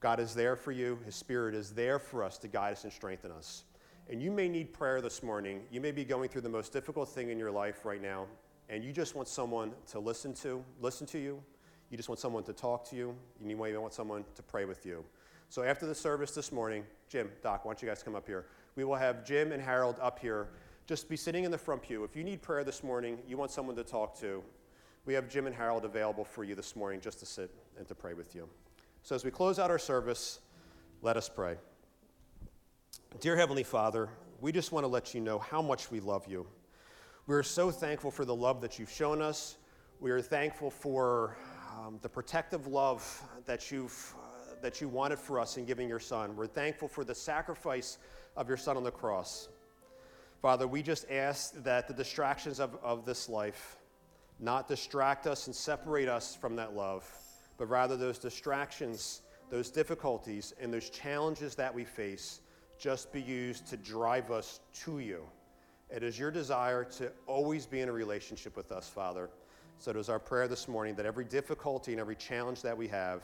God 0.00 0.18
is 0.18 0.34
there 0.34 0.56
for 0.56 0.72
you, 0.72 0.98
His 1.04 1.14
Spirit 1.14 1.54
is 1.54 1.70
there 1.70 2.00
for 2.00 2.24
us 2.24 2.36
to 2.38 2.48
guide 2.48 2.72
us 2.72 2.82
and 2.82 2.92
strengthen 2.92 3.30
us. 3.30 3.62
And 4.10 4.20
you 4.20 4.32
may 4.32 4.48
need 4.48 4.72
prayer 4.72 5.00
this 5.00 5.22
morning. 5.22 5.60
You 5.70 5.80
may 5.80 5.92
be 5.92 6.04
going 6.04 6.28
through 6.28 6.40
the 6.40 6.48
most 6.48 6.72
difficult 6.72 7.08
thing 7.08 7.30
in 7.30 7.38
your 7.38 7.52
life 7.52 7.84
right 7.84 8.02
now, 8.02 8.26
and 8.68 8.82
you 8.82 8.90
just 8.90 9.14
want 9.14 9.28
someone 9.28 9.72
to 9.92 10.00
listen 10.00 10.34
to, 10.34 10.64
listen 10.80 11.06
to 11.08 11.18
you. 11.18 11.40
You 11.88 11.96
just 11.96 12.08
want 12.08 12.18
someone 12.18 12.42
to 12.44 12.52
talk 12.52 12.88
to 12.90 12.96
you. 12.96 13.14
You 13.40 13.56
may 13.56 13.76
want 13.76 13.92
someone 13.92 14.24
to 14.34 14.42
pray 14.42 14.64
with 14.64 14.84
you. 14.84 15.04
So 15.50 15.62
after 15.62 15.86
the 15.86 15.94
service 15.94 16.32
this 16.32 16.50
morning, 16.50 16.84
Jim, 17.08 17.30
Doc, 17.42 17.64
why 17.64 17.72
don't 17.72 17.82
you 17.82 17.86
guys 17.86 18.02
come 18.02 18.16
up 18.16 18.26
here? 18.26 18.46
We 18.74 18.84
will 18.84 18.96
have 18.96 19.24
Jim 19.24 19.52
and 19.52 19.62
Harold 19.62 19.96
up 20.00 20.18
here 20.18 20.48
just 20.86 21.08
be 21.08 21.16
sitting 21.16 21.44
in 21.44 21.50
the 21.50 21.58
front 21.58 21.82
pew. 21.82 22.04
If 22.04 22.16
you 22.16 22.24
need 22.24 22.42
prayer 22.42 22.64
this 22.64 22.82
morning, 22.82 23.18
you 23.26 23.36
want 23.36 23.50
someone 23.50 23.76
to 23.76 23.84
talk 23.84 24.18
to, 24.20 24.42
we 25.04 25.14
have 25.14 25.28
Jim 25.28 25.46
and 25.46 25.54
Harold 25.54 25.84
available 25.84 26.24
for 26.24 26.44
you 26.44 26.54
this 26.54 26.76
morning 26.76 27.00
just 27.00 27.18
to 27.20 27.26
sit 27.26 27.50
and 27.78 27.86
to 27.88 27.94
pray 27.94 28.14
with 28.14 28.34
you. 28.34 28.48
So 29.02 29.14
as 29.14 29.24
we 29.24 29.30
close 29.30 29.58
out 29.58 29.70
our 29.70 29.78
service, 29.78 30.40
let 31.00 31.16
us 31.16 31.28
pray. 31.28 31.56
Dear 33.20 33.36
Heavenly 33.36 33.64
Father, 33.64 34.08
we 34.40 34.52
just 34.52 34.72
want 34.72 34.84
to 34.84 34.88
let 34.88 35.14
you 35.14 35.20
know 35.20 35.38
how 35.38 35.60
much 35.60 35.90
we 35.90 36.00
love 36.00 36.26
you. 36.28 36.46
We 37.26 37.34
are 37.36 37.42
so 37.42 37.70
thankful 37.70 38.10
for 38.10 38.24
the 38.24 38.34
love 38.34 38.60
that 38.60 38.78
you've 38.78 38.90
shown 38.90 39.22
us. 39.22 39.56
We 40.00 40.10
are 40.10 40.20
thankful 40.20 40.70
for 40.70 41.36
um, 41.78 41.98
the 42.02 42.08
protective 42.08 42.66
love 42.66 43.22
that 43.44 43.70
you've 43.70 44.14
uh, 44.16 44.54
that 44.62 44.80
you 44.80 44.88
wanted 44.88 45.18
for 45.18 45.40
us 45.40 45.56
in 45.56 45.64
giving 45.64 45.88
your 45.88 46.00
Son. 46.00 46.36
We're 46.36 46.46
thankful 46.46 46.88
for 46.88 47.04
the 47.04 47.14
sacrifice 47.14 47.98
of 48.36 48.48
your 48.48 48.56
Son 48.56 48.76
on 48.76 48.84
the 48.84 48.90
cross. 48.90 49.48
Father, 50.42 50.66
we 50.66 50.82
just 50.82 51.08
ask 51.08 51.54
that 51.62 51.86
the 51.86 51.94
distractions 51.94 52.58
of, 52.58 52.76
of 52.82 53.04
this 53.04 53.28
life 53.28 53.76
not 54.40 54.66
distract 54.66 55.28
us 55.28 55.46
and 55.46 55.54
separate 55.54 56.08
us 56.08 56.34
from 56.34 56.56
that 56.56 56.74
love, 56.74 57.08
but 57.58 57.66
rather 57.66 57.96
those 57.96 58.18
distractions, 58.18 59.22
those 59.50 59.70
difficulties, 59.70 60.52
and 60.60 60.74
those 60.74 60.90
challenges 60.90 61.54
that 61.54 61.72
we 61.72 61.84
face 61.84 62.40
just 62.76 63.12
be 63.12 63.22
used 63.22 63.68
to 63.68 63.76
drive 63.76 64.32
us 64.32 64.58
to 64.74 64.98
you. 64.98 65.22
It 65.90 66.02
is 66.02 66.18
your 66.18 66.32
desire 66.32 66.82
to 66.96 67.12
always 67.28 67.64
be 67.64 67.80
in 67.80 67.88
a 67.88 67.92
relationship 67.92 68.56
with 68.56 68.72
us, 68.72 68.88
Father. 68.88 69.30
So 69.78 69.92
it 69.92 69.96
is 69.96 70.08
our 70.08 70.18
prayer 70.18 70.48
this 70.48 70.66
morning 70.66 70.96
that 70.96 71.06
every 71.06 71.24
difficulty 71.24 71.92
and 71.92 72.00
every 72.00 72.16
challenge 72.16 72.62
that 72.62 72.76
we 72.76 72.88
have, 72.88 73.22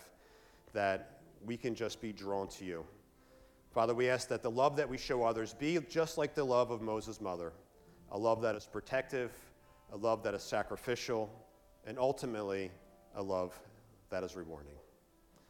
that 0.73 1.19
we 1.45 1.57
can 1.57 1.75
just 1.75 2.01
be 2.01 2.13
drawn 2.13 2.47
to 2.49 2.65
you. 2.65 2.85
Father, 3.71 3.95
we 3.95 4.09
ask 4.09 4.29
that 4.29 4.43
the 4.43 4.51
love 4.51 4.77
that 4.77 4.89
we 4.89 4.99
show 4.99 5.25
others 5.25 5.55
be 5.55 5.79
just 5.89 6.19
like 6.19 6.35
the 6.35 6.45
love 6.45 6.71
of 6.71 6.83
Moses' 6.83 7.21
mother 7.21 7.53
a 8.11 8.19
love 8.19 8.41
that 8.41 8.55
is 8.55 8.65
protective, 8.65 9.33
a 9.93 9.97
love 9.97 10.23
that 10.23 10.35
is 10.35 10.43
sacrificial, 10.43 11.31
and 11.87 11.99
ultimately, 11.99 12.71
a 13.15 13.23
love 13.23 13.59
that 14.11 14.23
is 14.25 14.35
rewarding. 14.37 14.73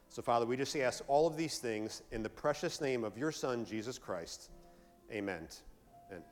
So, 0.08 0.22
Father, 0.22 0.46
we 0.46 0.56
just 0.56 0.74
ask 0.76 1.04
all 1.06 1.26
of 1.26 1.36
these 1.36 1.58
things 1.58 2.02
in 2.12 2.22
the 2.22 2.28
precious 2.28 2.80
name 2.80 3.04
of 3.04 3.18
your 3.18 3.30
Son, 3.30 3.64
Jesus 3.64 3.98
Christ. 3.98 4.50
Amen. 5.12 5.46
Amen. 6.10 6.22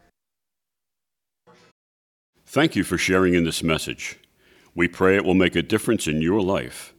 Thank 2.46 2.75
you 2.75 2.85
for 2.85 2.96
sharing 2.96 3.35
in 3.35 3.44
this 3.44 3.62
message. 3.62 4.18
We 4.75 4.88
pray 4.88 5.16
it 5.16 5.25
will 5.25 5.35
make 5.35 5.57
a 5.57 5.62
difference 5.62 6.07
in 6.07 6.22
your 6.22 6.40
life. 6.40 6.94